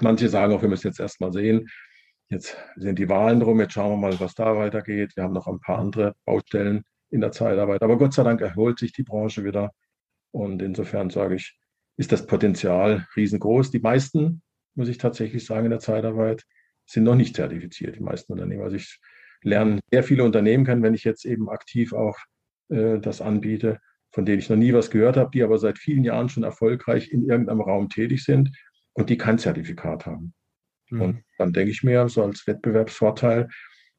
Manche 0.00 0.28
sagen 0.28 0.52
auch, 0.52 0.62
wir 0.62 0.68
müssen 0.68 0.88
jetzt 0.88 1.00
erst 1.00 1.20
mal 1.20 1.32
sehen. 1.32 1.68
Jetzt 2.30 2.56
sind 2.76 2.98
die 2.98 3.08
Wahlen 3.08 3.40
drum, 3.40 3.60
jetzt 3.60 3.74
schauen 3.74 3.92
wir 3.92 4.08
mal, 4.08 4.18
was 4.18 4.34
da 4.34 4.56
weitergeht. 4.56 5.12
Wir 5.14 5.24
haben 5.24 5.34
noch 5.34 5.46
ein 5.46 5.60
paar 5.60 5.78
andere 5.78 6.14
Baustellen 6.24 6.82
in 7.10 7.20
der 7.20 7.32
Zeitarbeit. 7.32 7.82
Aber 7.82 7.98
Gott 7.98 8.14
sei 8.14 8.24
Dank 8.24 8.40
erholt 8.40 8.78
sich 8.78 8.92
die 8.92 9.02
Branche 9.02 9.44
wieder. 9.44 9.72
Und 10.32 10.62
insofern 10.62 11.10
sage 11.10 11.36
ich, 11.36 11.56
ist 11.96 12.10
das 12.10 12.26
Potenzial 12.26 13.06
riesengroß. 13.14 13.70
Die 13.70 13.78
meisten 13.78 14.42
muss 14.74 14.88
ich 14.88 14.98
tatsächlich 14.98 15.44
sagen, 15.44 15.66
in 15.66 15.70
der 15.70 15.80
Zeitarbeit, 15.80 16.44
sind 16.86 17.04
noch 17.04 17.14
nicht 17.14 17.36
zertifiziert, 17.36 17.96
die 17.96 18.02
meisten 18.02 18.32
Unternehmen. 18.32 18.62
Also 18.62 18.76
ich 18.76 19.00
lerne 19.42 19.80
sehr 19.90 20.02
viele 20.02 20.24
Unternehmen 20.24 20.64
kennen, 20.64 20.82
wenn 20.82 20.94
ich 20.94 21.04
jetzt 21.04 21.24
eben 21.24 21.48
aktiv 21.48 21.92
auch 21.92 22.16
äh, 22.68 22.98
das 22.98 23.20
anbiete, 23.20 23.80
von 24.10 24.24
denen 24.24 24.38
ich 24.38 24.48
noch 24.48 24.56
nie 24.56 24.72
was 24.72 24.90
gehört 24.90 25.16
habe, 25.16 25.30
die 25.32 25.42
aber 25.42 25.58
seit 25.58 25.78
vielen 25.78 26.04
Jahren 26.04 26.28
schon 26.28 26.44
erfolgreich 26.44 27.10
in 27.10 27.28
irgendeinem 27.28 27.60
Raum 27.60 27.88
tätig 27.88 28.24
sind 28.24 28.50
und 28.92 29.10
die 29.10 29.18
kein 29.18 29.38
Zertifikat 29.38 30.06
haben. 30.06 30.34
Mhm. 30.90 31.00
Und 31.00 31.24
dann 31.38 31.52
denke 31.52 31.70
ich 31.70 31.82
mir, 31.82 32.08
so 32.08 32.22
als 32.22 32.46
Wettbewerbsvorteil, 32.46 33.48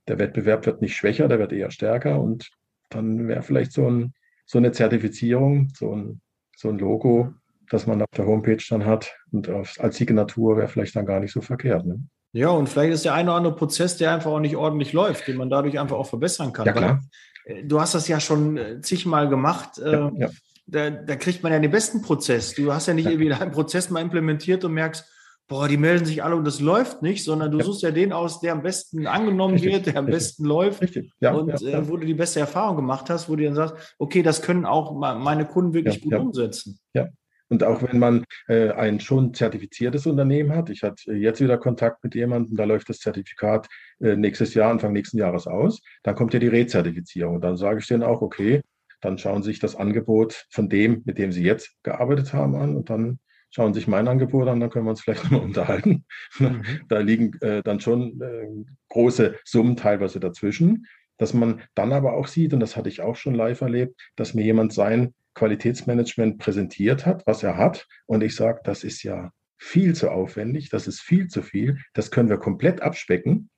der 0.07 0.19
Wettbewerb 0.19 0.65
wird 0.65 0.81
nicht 0.81 0.95
schwächer, 0.95 1.27
der 1.27 1.39
wird 1.39 1.51
eher 1.51 1.71
stärker 1.71 2.21
und 2.21 2.49
dann 2.89 3.27
wäre 3.27 3.41
vielleicht 3.41 3.71
so, 3.71 3.89
ein, 3.89 4.13
so 4.45 4.59
eine 4.59 4.71
Zertifizierung, 4.71 5.69
so 5.75 5.95
ein, 5.95 6.21
so 6.55 6.69
ein 6.69 6.77
Logo 6.77 7.33
das 7.69 7.87
man 7.87 8.01
auf 8.01 8.09
der 8.15 8.25
Homepage 8.25 8.63
dann 8.69 8.85
hat 8.85 9.13
und 9.31 9.49
als 9.49 9.97
Signatur 9.97 10.57
wäre 10.57 10.67
vielleicht 10.67 10.95
dann 10.95 11.05
gar 11.05 11.19
nicht 11.19 11.31
so 11.31 11.41
verkehrt. 11.41 11.85
Ne? 11.85 11.99
Ja, 12.35 12.49
und 12.49 12.67
vielleicht 12.67 12.93
ist 12.93 13.05
der 13.05 13.13
eine 13.13 13.29
oder 13.29 13.37
andere 13.37 13.55
Prozess, 13.55 13.95
der 13.95 14.13
einfach 14.13 14.29
auch 14.29 14.41
nicht 14.41 14.57
ordentlich 14.57 14.91
läuft, 14.91 15.27
den 15.27 15.37
man 15.37 15.49
dadurch 15.49 15.79
einfach 15.79 15.95
auch 15.95 16.07
verbessern 16.07 16.51
kann. 16.51 16.65
Ja, 16.65 16.73
klar. 16.73 17.01
Weil, 17.45 17.57
äh, 17.57 17.63
du 17.63 17.79
hast 17.79 17.95
das 17.95 18.09
ja 18.09 18.19
schon 18.19 18.57
äh, 18.57 18.81
zigmal 18.81 19.29
gemacht. 19.29 19.77
Ja, 19.77 20.09
äh, 20.09 20.11
ja. 20.19 20.29
Da, 20.67 20.89
da, 20.89 21.15
kriegt 21.15 21.43
man 21.43 21.53
ja 21.53 21.59
den 21.59 21.71
besten 21.71 22.01
Prozess. 22.01 22.53
Du 22.53 22.73
hast 22.73 22.87
ja 22.87 22.93
nicht 22.93 23.05
ja. 23.05 23.11
irgendwie 23.11 23.31
einen 23.31 23.51
Prozess 23.51 23.89
mal 23.89 24.01
implementiert 24.01 24.65
und 24.65 24.73
merkst, 24.73 25.05
boah, 25.47 25.67
die 25.67 25.77
melden 25.77 26.05
sich 26.05 26.23
alle 26.23 26.35
und 26.35 26.43
das 26.43 26.59
läuft 26.59 27.01
nicht, 27.01 27.23
sondern 27.23 27.51
du 27.51 27.59
ja. 27.59 27.63
suchst 27.63 27.83
ja 27.83 27.91
den 27.91 28.11
aus, 28.11 28.41
der 28.41 28.51
am 28.51 28.63
besten 28.63 29.07
angenommen 29.07 29.53
Richtig. 29.53 29.73
wird, 29.73 29.85
der 29.85 29.97
am 29.97 30.05
Richtig. 30.05 30.23
besten 30.23 30.45
läuft. 30.45 30.99
Ja, 31.21 31.33
und 31.33 31.61
ja, 31.61 31.79
äh, 31.79 31.87
wo 31.87 31.97
du 31.97 32.05
die 32.05 32.15
beste 32.15 32.39
Erfahrung 32.39 32.75
gemacht 32.75 33.09
hast, 33.09 33.29
wo 33.29 33.35
du 33.35 33.45
dann 33.45 33.55
sagst, 33.55 33.95
okay, 33.97 34.23
das 34.23 34.41
können 34.41 34.65
auch 34.65 34.93
meine 34.99 35.45
Kunden 35.45 35.73
wirklich 35.73 36.01
gut 36.01 36.15
umsetzen. 36.15 36.79
Ja, 36.93 37.07
und 37.49 37.63
auch 37.63 37.83
wenn 37.83 37.99
man 37.99 38.25
äh, 38.47 38.71
ein 38.71 38.99
schon 38.99 39.33
zertifiziertes 39.33 40.07
Unternehmen 40.07 40.53
hat, 40.55 40.69
ich 40.69 40.83
hatte 40.83 41.13
jetzt 41.13 41.41
wieder 41.41 41.57
Kontakt 41.57 42.03
mit 42.03 42.15
jemandem, 42.15 42.57
da 42.57 42.63
läuft 42.63 42.89
das 42.89 42.99
Zertifikat 42.99 43.67
äh, 43.99 44.15
nächstes 44.15 44.53
Jahr, 44.53 44.71
Anfang 44.71 44.93
nächsten 44.93 45.17
Jahres 45.17 45.47
aus, 45.47 45.81
dann 46.03 46.15
kommt 46.15 46.33
ja 46.33 46.39
die 46.39 46.47
Rezertifizierung. 46.47 47.41
Dann 47.41 47.57
sage 47.57 47.79
ich 47.79 47.87
denen 47.87 48.03
auch, 48.03 48.21
okay, 48.21 48.61
dann 49.01 49.17
schauen 49.17 49.43
Sie 49.43 49.51
sich 49.51 49.59
das 49.59 49.75
Angebot 49.75 50.45
von 50.49 50.69
dem, 50.69 51.03
mit 51.05 51.17
dem 51.17 51.31
Sie 51.31 51.43
jetzt 51.43 51.75
gearbeitet 51.83 52.33
haben, 52.33 52.55
an 52.55 52.75
und 52.75 52.89
dann 52.89 53.19
schauen 53.51 53.73
Sie 53.73 53.79
sich 53.79 53.87
mein 53.87 54.07
Angebot 54.07 54.47
an, 54.47 54.59
dann 54.59 54.69
können 54.69 54.85
wir 54.85 54.91
uns 54.91 55.01
vielleicht 55.01 55.23
nochmal 55.25 55.41
unterhalten. 55.41 56.05
Mhm. 56.39 56.63
Da 56.89 56.99
liegen 56.99 57.33
äh, 57.41 57.61
dann 57.61 57.79
schon 57.79 58.19
äh, 58.21 58.47
große 58.89 59.35
Summen 59.45 59.75
teilweise 59.75 60.19
dazwischen, 60.19 60.87
dass 61.17 61.33
man 61.33 61.61
dann 61.75 61.93
aber 61.93 62.13
auch 62.13 62.27
sieht, 62.27 62.53
und 62.53 62.59
das 62.59 62.75
hatte 62.75 62.89
ich 62.89 63.01
auch 63.01 63.15
schon 63.15 63.35
live 63.35 63.61
erlebt, 63.61 63.99
dass 64.15 64.33
mir 64.33 64.43
jemand 64.43 64.73
sein 64.73 65.13
Qualitätsmanagement 65.35 66.39
präsentiert 66.39 67.05
hat, 67.05 67.25
was 67.27 67.43
er 67.43 67.57
hat. 67.57 67.87
Und 68.05 68.23
ich 68.23 68.35
sage, 68.35 68.61
das 68.63 68.83
ist 68.83 69.03
ja 69.03 69.31
viel 69.57 69.95
zu 69.95 70.09
aufwendig, 70.09 70.69
das 70.69 70.87
ist 70.87 71.01
viel 71.01 71.27
zu 71.27 71.41
viel, 71.41 71.79
das 71.93 72.11
können 72.11 72.29
wir 72.29 72.37
komplett 72.37 72.81
abspecken. 72.81 73.49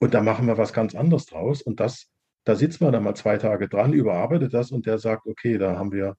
Und 0.00 0.14
da 0.14 0.22
machen 0.22 0.46
wir 0.46 0.58
was 0.58 0.72
ganz 0.72 0.94
anderes 0.94 1.26
draus. 1.26 1.62
Und 1.62 1.78
das, 1.78 2.10
da 2.44 2.56
sitzt 2.56 2.80
man 2.80 2.92
dann 2.92 3.04
mal 3.04 3.14
zwei 3.14 3.36
Tage 3.36 3.68
dran, 3.68 3.92
überarbeitet 3.92 4.54
das 4.54 4.70
und 4.70 4.86
der 4.86 4.98
sagt, 4.98 5.26
okay, 5.26 5.58
da 5.58 5.78
haben 5.78 5.92
wir 5.92 6.16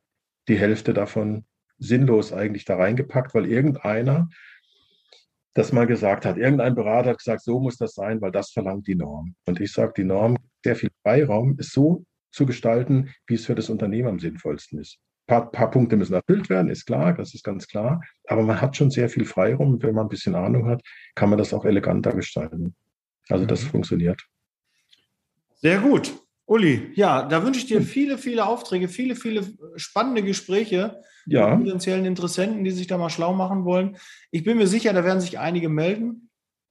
die 0.48 0.58
Hälfte 0.58 0.94
davon 0.94 1.46
sinnlos 1.78 2.32
eigentlich 2.32 2.66
da 2.66 2.78
reingepackt, 2.78 3.34
weil 3.34 3.48
irgendeiner 3.48 4.30
das 5.54 5.74
mal 5.74 5.88
gesagt 5.88 6.26
hat. 6.26 6.38
Irgendein 6.38 6.76
Berater 6.76 7.10
hat 7.10 7.18
gesagt, 7.18 7.44
so 7.44 7.60
muss 7.60 7.78
das 7.78 7.94
sein, 7.94 8.22
weil 8.22 8.32
das 8.32 8.52
verlangt 8.52 8.88
die 8.88 8.96
Norm. 8.96 9.36
Und 9.46 9.60
ich 9.60 9.72
sage, 9.72 9.94
die 9.98 10.04
Norm, 10.04 10.38
sehr 10.64 10.76
viel 10.76 10.92
Freiraum, 11.04 11.58
ist 11.60 11.74
so 11.74 12.06
zu 12.32 12.46
gestalten, 12.46 13.14
wie 13.28 13.36
es 13.36 13.46
für 13.46 13.56
das 13.56 13.70
Unternehmen 13.70 14.08
am 14.08 14.20
sinnvollsten 14.20 14.80
ist. 14.80 15.00
Ein 15.28 15.28
paar, 15.28 15.52
paar 15.52 15.72
Punkte 15.72 15.98
müssen 15.98 16.14
erfüllt 16.14 16.50
werden, 16.50 16.70
ist 16.70 16.86
klar, 16.86 17.14
das 17.14 17.34
ist 17.34 17.44
ganz 17.44 17.68
klar. 17.68 18.02
Aber 18.28 18.44
man 18.44 18.60
hat 18.60 18.76
schon 18.76 18.92
sehr 18.92 19.10
viel 19.10 19.26
Freiraum 19.26 19.74
und 19.74 19.84
wenn 19.84 19.96
man 19.96 20.06
ein 20.06 20.10
bisschen 20.10 20.36
Ahnung 20.36 20.68
hat, 20.68 20.82
kann 21.16 21.30
man 21.30 21.38
das 21.38 21.54
auch 21.54 21.66
eleganter 21.66 22.14
gestalten. 22.14 22.76
Also 23.30 23.46
das 23.46 23.64
mhm. 23.64 23.68
funktioniert. 23.68 24.26
Sehr 25.56 25.80
gut. 25.80 26.14
Uli, 26.46 26.92
ja, 26.96 27.24
da 27.24 27.46
wünsche 27.46 27.60
ich 27.62 27.68
dir 27.68 27.82
viele, 27.82 28.18
viele 28.18 28.46
Aufträge, 28.46 28.90
viele, 28.90 29.16
viele 29.16 29.48
spannende 29.78 30.22
Gespräche 30.22 31.00
ja. 31.26 31.56
mit 31.56 31.66
potenziellen 31.66 32.04
Interessenten, 32.04 32.66
die 32.66 32.72
sich 32.72 32.88
da 32.88 32.98
mal 32.98 33.10
schlau 33.10 33.34
machen 33.34 33.64
wollen. 33.64 33.96
Ich 34.32 34.44
bin 34.44 34.58
mir 34.58 34.68
sicher, 34.68 34.92
da 34.92 35.06
werden 35.06 35.22
sich 35.22 35.40
einige 35.40 35.70
melden. 35.70 36.30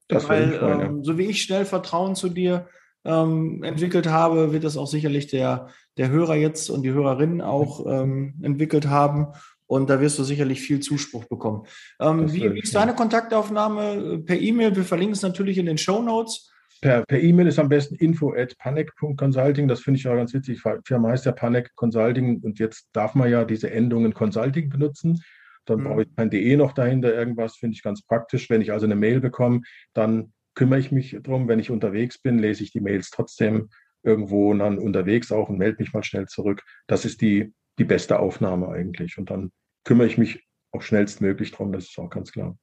Das 0.08 0.28
weil, 0.28 0.60
ähm, 0.60 1.04
so 1.04 1.16
wie 1.16 1.26
ich 1.26 1.42
schnell 1.42 1.64
Vertrauen 1.64 2.14
zu 2.14 2.28
dir 2.28 2.68
ähm, 3.04 3.62
entwickelt 3.62 4.08
habe, 4.08 4.52
wird 4.52 4.64
das 4.64 4.76
auch 4.76 4.86
sicherlich 4.86 5.26
der, 5.26 5.68
der 5.96 6.10
Hörer 6.10 6.36
jetzt 6.36 6.70
und 6.70 6.82
die 6.82 6.92
Hörerinnen 6.92 7.40
auch 7.40 7.86
ähm, 7.86 8.34
entwickelt 8.42 8.88
haben. 8.88 9.28
Und 9.66 9.88
da 9.88 10.00
wirst 10.00 10.18
du 10.18 10.24
sicherlich 10.24 10.60
viel 10.60 10.80
Zuspruch 10.80 11.26
bekommen. 11.26 11.64
Ähm, 12.00 12.32
wie, 12.32 12.52
wie, 12.52 12.60
ist 12.60 12.74
deine 12.74 12.94
Kontaktaufnahme 12.94 14.18
per 14.26 14.38
E-Mail? 14.38 14.74
Wir 14.74 14.84
verlinken 14.84 15.14
es 15.14 15.22
natürlich 15.22 15.58
in 15.58 15.66
den 15.66 15.78
Show 15.78 16.02
Notes. 16.02 16.50
Per, 16.80 17.04
per 17.06 17.20
E-Mail 17.20 17.46
ist 17.46 17.58
am 17.58 17.68
besten 17.68 17.94
info 17.94 18.32
at 18.34 18.56
panic.consulting. 18.58 19.68
Das 19.68 19.80
finde 19.80 19.98
ich 19.98 20.04
ja 20.04 20.16
ganz 20.16 20.34
witzig. 20.34 20.62
Firma 20.84 21.10
heißt 21.10 21.26
ja 21.26 21.32
Panic 21.32 21.74
Consulting 21.76 22.40
und 22.40 22.58
jetzt 22.58 22.88
darf 22.92 23.14
man 23.14 23.30
ja 23.30 23.44
diese 23.44 23.70
Endungen 23.70 24.14
Consulting 24.14 24.70
benutzen. 24.70 25.22
Dann 25.66 25.80
mhm. 25.80 25.84
brauche 25.84 26.02
ich 26.02 26.16
kein 26.16 26.30
DE 26.30 26.56
noch 26.56 26.72
dahinter, 26.72 27.14
irgendwas, 27.14 27.56
finde 27.56 27.74
ich 27.74 27.82
ganz 27.82 28.02
praktisch. 28.02 28.48
Wenn 28.50 28.62
ich 28.62 28.72
also 28.72 28.86
eine 28.86 28.96
Mail 28.96 29.20
bekomme, 29.20 29.60
dann 29.92 30.32
kümmere 30.60 30.78
ich 30.78 30.92
mich 30.92 31.16
darum. 31.22 31.48
Wenn 31.48 31.58
ich 31.58 31.70
unterwegs 31.70 32.18
bin, 32.18 32.38
lese 32.38 32.62
ich 32.62 32.70
die 32.70 32.82
Mails 32.82 33.08
trotzdem 33.08 33.70
irgendwo 34.02 34.52
dann 34.52 34.78
unterwegs 34.78 35.32
auch 35.32 35.48
und 35.48 35.56
melde 35.56 35.78
mich 35.80 35.94
mal 35.94 36.04
schnell 36.04 36.26
zurück. 36.26 36.62
Das 36.86 37.06
ist 37.06 37.22
die, 37.22 37.54
die 37.78 37.84
beste 37.84 38.18
Aufnahme 38.18 38.68
eigentlich. 38.68 39.16
Und 39.16 39.30
dann 39.30 39.52
kümmere 39.84 40.06
ich 40.06 40.18
mich 40.18 40.46
auch 40.70 40.82
schnellstmöglich 40.82 41.52
drum, 41.52 41.72
das 41.72 41.84
ist 41.84 41.98
auch 41.98 42.10
ganz 42.10 42.30
klar. 42.30 42.58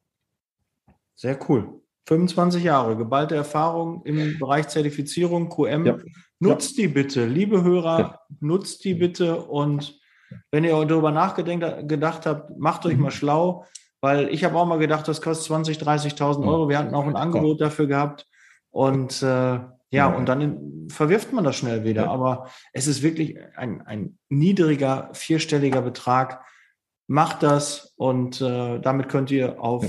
Sehr 1.16 1.40
cool. 1.50 1.82
25 2.08 2.64
Jahre, 2.64 2.96
geballte 2.96 3.36
Erfahrung 3.36 4.04
im 4.06 4.38
Bereich 4.38 4.68
Zertifizierung, 4.68 5.50
QM. 5.50 5.86
Ja. 5.88 5.98
Nutzt 6.40 6.78
ja. 6.78 6.84
die 6.84 6.94
bitte, 6.94 7.26
liebe 7.26 7.64
Hörer, 7.64 8.00
ja. 8.00 8.20
nutzt 8.42 8.86
die 8.86 8.94
bitte 8.94 9.42
und 9.42 10.00
wenn 10.52 10.64
ihr 10.64 10.86
darüber 10.86 11.10
nachgedacht 11.10 12.28
habt, 12.28 12.60
macht 12.60 12.86
euch 12.86 12.98
mal 12.98 13.10
schlau, 13.12 13.66
weil 14.02 14.30
ich 14.30 14.44
habe 14.44 14.56
auch 14.58 14.66
mal 14.66 14.80
gedacht, 14.80 15.08
das 15.08 15.22
kostet 15.22 15.48
20, 15.48 15.78
30.000 15.78 16.48
Euro. 16.48 16.70
Wir 16.70 16.78
hatten 16.78 16.96
auch 16.96 17.06
ein 17.06 17.16
Angebot 17.16 17.62
dafür 17.62 17.88
gehabt 17.88 18.28
und 18.70 19.22
äh, 19.24 19.60
ja, 19.90 20.08
und 20.08 20.28
dann 20.28 20.88
verwirft 20.90 21.32
man 21.32 21.44
das 21.44 21.56
schnell 21.56 21.84
wieder. 21.84 22.10
Aber 22.10 22.50
es 22.74 22.88
ist 22.88 23.02
wirklich 23.02 23.38
ein, 23.56 23.82
ein 23.82 24.18
niedriger, 24.30 25.10
vierstelliger 25.14 25.82
Betrag. 25.82 26.44
Macht 27.08 27.42
das 27.42 27.94
und 27.96 28.42
äh, 28.42 28.80
damit 28.80 29.08
könnt 29.08 29.32
ihr 29.32 29.64
auf 29.64 29.86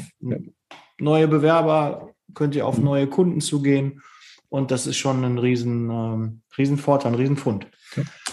neue 1.00 1.26
Bewerber, 1.26 2.14
könnt 2.34 2.54
ihr 2.54 2.64
auf 2.66 2.78
mhm. 2.78 2.84
neue 2.84 3.06
Kunden 3.08 3.40
zugehen. 3.40 4.02
Und 4.48 4.70
das 4.70 4.86
ist 4.86 4.96
schon 4.96 5.24
ein 5.24 5.38
riesen, 5.38 5.90
ähm, 5.90 6.42
riesen 6.56 6.78
Vorteil, 6.78 7.12
ein 7.12 7.18
Riesenfund. 7.18 7.66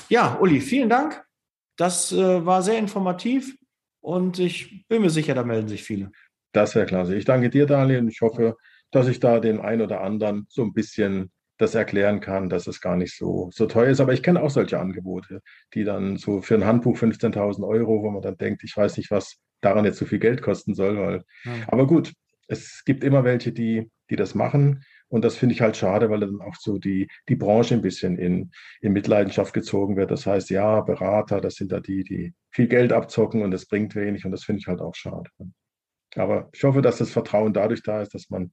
Ja, 0.08 0.38
Uli, 0.40 0.62
vielen 0.62 0.90
Dank. 0.90 1.26
Das 1.78 2.12
äh, 2.12 2.46
war 2.46 2.62
sehr 2.62 2.78
informativ 2.78 3.58
und 4.06 4.38
ich 4.38 4.88
bin 4.88 5.02
mir 5.02 5.10
sicher, 5.10 5.34
da 5.34 5.44
melden 5.44 5.68
sich 5.68 5.84
viele. 5.84 6.12
Das 6.52 6.76
wäre 6.76 6.86
klasse. 6.86 7.16
Ich 7.16 7.26
danke 7.26 7.50
dir, 7.50 7.66
Daniel. 7.66 8.08
Ich 8.08 8.22
hoffe, 8.22 8.56
dass 8.92 9.08
ich 9.08 9.20
da 9.20 9.40
den 9.40 9.60
einen 9.60 9.82
oder 9.82 10.02
anderen 10.02 10.46
so 10.48 10.62
ein 10.62 10.74
bisschen 10.74 11.32
das 11.58 11.74
erklären 11.74 12.20
kann, 12.20 12.48
dass 12.48 12.68
es 12.68 12.82
gar 12.82 12.98
nicht 12.98 13.18
so, 13.18 13.50
so 13.52 13.66
teuer 13.66 13.90
ist. 13.90 14.00
Aber 14.00 14.14
ich 14.14 14.22
kenne 14.22 14.44
auch 14.44 14.52
solche 14.52 14.80
Angebote, 14.80 15.42
die 15.74 15.84
dann 15.84 16.18
so 16.18 16.42
für 16.42 16.54
ein 16.54 16.66
Handbuch 16.66 16.98
15.000 16.98 17.68
Euro, 17.68 18.04
wo 18.04 18.12
man 18.12 18.22
dann 18.22 18.38
denkt, 18.38 18.64
ich 18.64 18.78
weiß 18.78 18.98
nicht, 18.98 19.10
was 19.10 19.38
daran 19.62 19.86
jetzt 19.86 19.98
so 19.98 20.06
viel 20.06 20.20
Geld 20.20 20.44
kosten 20.44 20.76
soll. 20.76 20.98
Weil, 20.98 21.24
ja. 21.44 21.66
Aber 21.68 21.88
gut, 21.88 22.14
es 22.48 22.84
gibt 22.86 23.04
immer 23.04 23.24
welche, 23.24 23.54
die, 23.54 23.90
die 24.12 24.16
das 24.16 24.36
machen. 24.36 24.84
Und 25.16 25.24
das 25.24 25.38
finde 25.38 25.56
ich 25.56 25.62
halt 25.62 25.78
schade, 25.78 26.10
weil 26.10 26.20
dann 26.20 26.42
auch 26.42 26.56
so 26.56 26.78
die, 26.78 27.08
die 27.30 27.38
Branche 27.38 27.74
ein 27.74 27.82
bisschen 27.82 28.18
in, 28.18 28.52
in 28.82 28.92
Mitleidenschaft 28.92 29.54
gezogen 29.54 29.96
wird. 29.96 30.12
Das 30.12 30.26
heißt, 30.26 30.50
ja, 30.50 30.82
Berater, 30.82 31.40
das 31.40 31.56
sind 31.56 31.72
da 31.72 31.80
die, 31.80 32.04
die 32.04 32.34
viel 32.52 32.68
Geld 32.68 32.92
abzocken 32.92 33.42
und 33.42 33.54
es 33.54 33.66
bringt 33.66 33.96
wenig. 33.96 34.26
Und 34.26 34.34
das 34.34 34.44
finde 34.44 34.60
ich 34.60 34.68
halt 34.68 34.82
auch 34.82 34.94
schade. 34.94 35.30
Aber 36.16 36.50
ich 36.52 36.66
hoffe, 36.66 36.82
dass 36.82 36.98
das 36.98 37.12
Vertrauen 37.12 37.54
dadurch 37.54 37.82
da 37.82 38.02
ist, 38.02 38.14
dass 38.14 38.30
man 38.30 38.52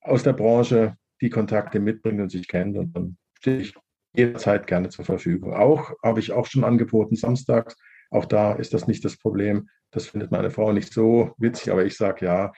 aus 0.00 0.22
der 0.22 0.32
Branche 0.32 0.94
die 1.20 1.28
Kontakte 1.28 1.80
mitbringt 1.80 2.20
und 2.20 2.30
sich 2.30 2.46
kennt. 2.46 2.78
Und 2.78 2.92
dann 2.92 3.16
stehe 3.40 3.58
ich 3.58 3.74
jederzeit 4.14 4.68
gerne 4.68 4.90
zur 4.90 5.04
Verfügung. 5.04 5.54
Auch 5.54 5.90
habe 6.04 6.20
ich 6.20 6.30
auch 6.30 6.46
schon 6.46 6.62
angeboten, 6.62 7.16
samstags. 7.16 7.76
Auch 8.12 8.26
da 8.26 8.52
ist 8.52 8.74
das 8.74 8.86
nicht 8.86 9.04
das 9.04 9.16
Problem. 9.16 9.68
Das 9.90 10.06
findet 10.06 10.30
meine 10.30 10.52
Frau 10.52 10.70
nicht 10.72 10.92
so 10.92 11.34
witzig, 11.36 11.72
aber 11.72 11.84
ich 11.84 11.96
sage 11.96 12.26
ja, 12.26 12.52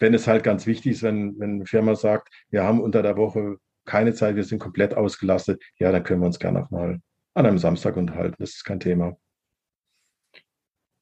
wenn 0.00 0.14
es 0.14 0.26
halt 0.26 0.42
ganz 0.42 0.66
wichtig 0.66 0.92
ist, 0.92 1.02
wenn, 1.02 1.38
wenn 1.38 1.56
eine 1.56 1.66
Firma 1.66 1.94
sagt, 1.94 2.28
wir 2.48 2.64
haben 2.64 2.80
unter 2.80 3.02
der 3.02 3.16
Woche 3.16 3.58
keine 3.84 4.14
Zeit, 4.14 4.36
wir 4.36 4.44
sind 4.44 4.58
komplett 4.58 4.94
ausgelastet, 4.94 5.62
ja, 5.78 5.92
dann 5.92 6.02
können 6.02 6.20
wir 6.20 6.26
uns 6.26 6.38
gerne 6.38 6.64
auch 6.64 6.70
mal 6.70 7.00
an 7.34 7.46
einem 7.46 7.58
Samstag 7.58 7.96
unterhalten. 7.96 8.36
Das 8.38 8.50
ist 8.50 8.64
kein 8.64 8.80
Thema. 8.80 9.16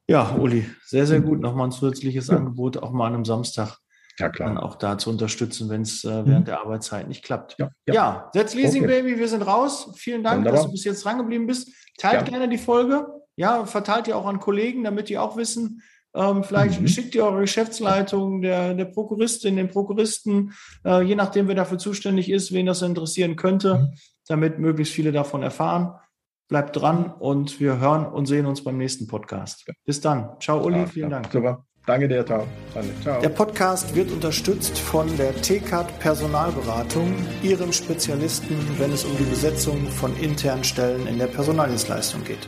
Ja, 0.09 0.35
Uli, 0.37 0.67
sehr, 0.85 1.07
sehr 1.07 1.21
gut. 1.21 1.41
Nochmal 1.41 1.69
ein 1.69 1.73
zusätzliches 1.73 2.29
ja. 2.29 2.37
Angebot, 2.37 2.79
auch 2.79 2.93
mal 2.93 3.07
an 3.07 3.15
einem 3.15 3.25
Samstag 3.25 3.79
ja, 4.19 4.29
klar. 4.31 4.49
dann 4.49 4.59
auch 4.59 4.77
da 4.77 4.99
zu 4.99 5.11
unterstützen, 5.11 5.69
wenn 5.69 5.83
es 5.83 6.03
äh, 6.05 6.09
während 6.09 6.41
mhm. 6.41 6.45
der 6.47 6.61
Arbeitszeit 6.61 7.07
nicht 7.09 7.25
klappt. 7.25 7.57
Ja, 7.59 7.71
ja. 7.87 7.95
ja 7.95 8.31
Setz 8.33 8.55
Leasing 8.55 8.85
okay. 8.85 9.03
Baby, 9.03 9.19
wir 9.19 9.29
sind 9.29 9.43
raus. 9.43 9.93
Vielen 9.97 10.25
Dank, 10.25 10.39
Wunderbar. 10.39 10.57
dass 10.57 10.67
du 10.67 10.73
bis 10.73 10.85
jetzt 10.85 11.05
drangeblieben 11.05 11.47
bist. 11.47 11.71
Teilt 11.99 12.27
gerne 12.27 12.49
die 12.49 12.59
Folge. 12.59 13.07
Ja, 13.37 13.67
verteilt 13.67 14.09
ihr 14.09 14.17
auch 14.17 14.27
an 14.27 14.41
Kollegen, 14.41 14.83
damit 14.83 15.09
die 15.09 15.19
auch 15.19 15.37
wissen. 15.37 15.83
Ähm, 16.19 16.43
vielleicht 16.43 16.81
mhm. 16.81 16.89
schickt 16.89 17.15
ihr 17.15 17.25
eure 17.25 17.43
Geschäftsleitung, 17.43 18.43
der, 18.43 18.75
der 18.75 18.87
Prokuristin, 18.87 19.57
den 19.57 19.69
Prokuristen, 19.69 20.53
äh, 20.85 21.03
je 21.03 21.15
nachdem, 21.15 21.47
wer 21.47 21.55
dafür 21.55 21.79
zuständig 21.79 22.29
ist, 22.29 22.53
wen 22.53 22.67
das 22.67 22.83
interessieren 22.83 23.37
könnte, 23.37 23.75
mhm. 23.75 23.89
damit 24.27 24.59
möglichst 24.59 24.93
viele 24.93 25.13
davon 25.13 25.43
erfahren. 25.43 25.95
Bleibt 26.49 26.75
dran 26.77 27.13
und 27.13 27.61
wir 27.61 27.79
hören 27.79 28.07
und 28.07 28.27
sehen 28.27 28.47
uns 28.47 28.65
beim 28.65 28.79
nächsten 28.79 29.07
Podcast. 29.07 29.71
Bis 29.85 30.01
dann. 30.01 30.31
Ciao, 30.41 30.65
Uli. 30.65 30.87
Vielen 30.87 31.11
Dank. 31.11 31.29
Super. 31.31 31.65
Danke 31.87 32.09
dir, 32.09 32.25
Ciao. 32.27 32.47
Ciao. 33.03 33.21
Der 33.21 33.29
Podcast 33.31 33.95
wird 33.95 34.11
unterstützt 34.11 34.79
von 34.79 35.15
der 35.17 35.35
TCAT 35.41 36.01
Personalberatung, 36.01 37.15
ihrem 37.43 37.73
Spezialisten, 37.73 38.59
wenn 38.79 38.93
es 38.93 39.05
um 39.05 39.17
die 39.17 39.25
Besetzung 39.25 39.87
von 39.87 40.15
internen 40.19 40.65
Stellen 40.65 41.07
in 41.07 41.19
der 41.19 41.29
Personaldienstleistung 41.29 42.25
geht. 42.25 42.47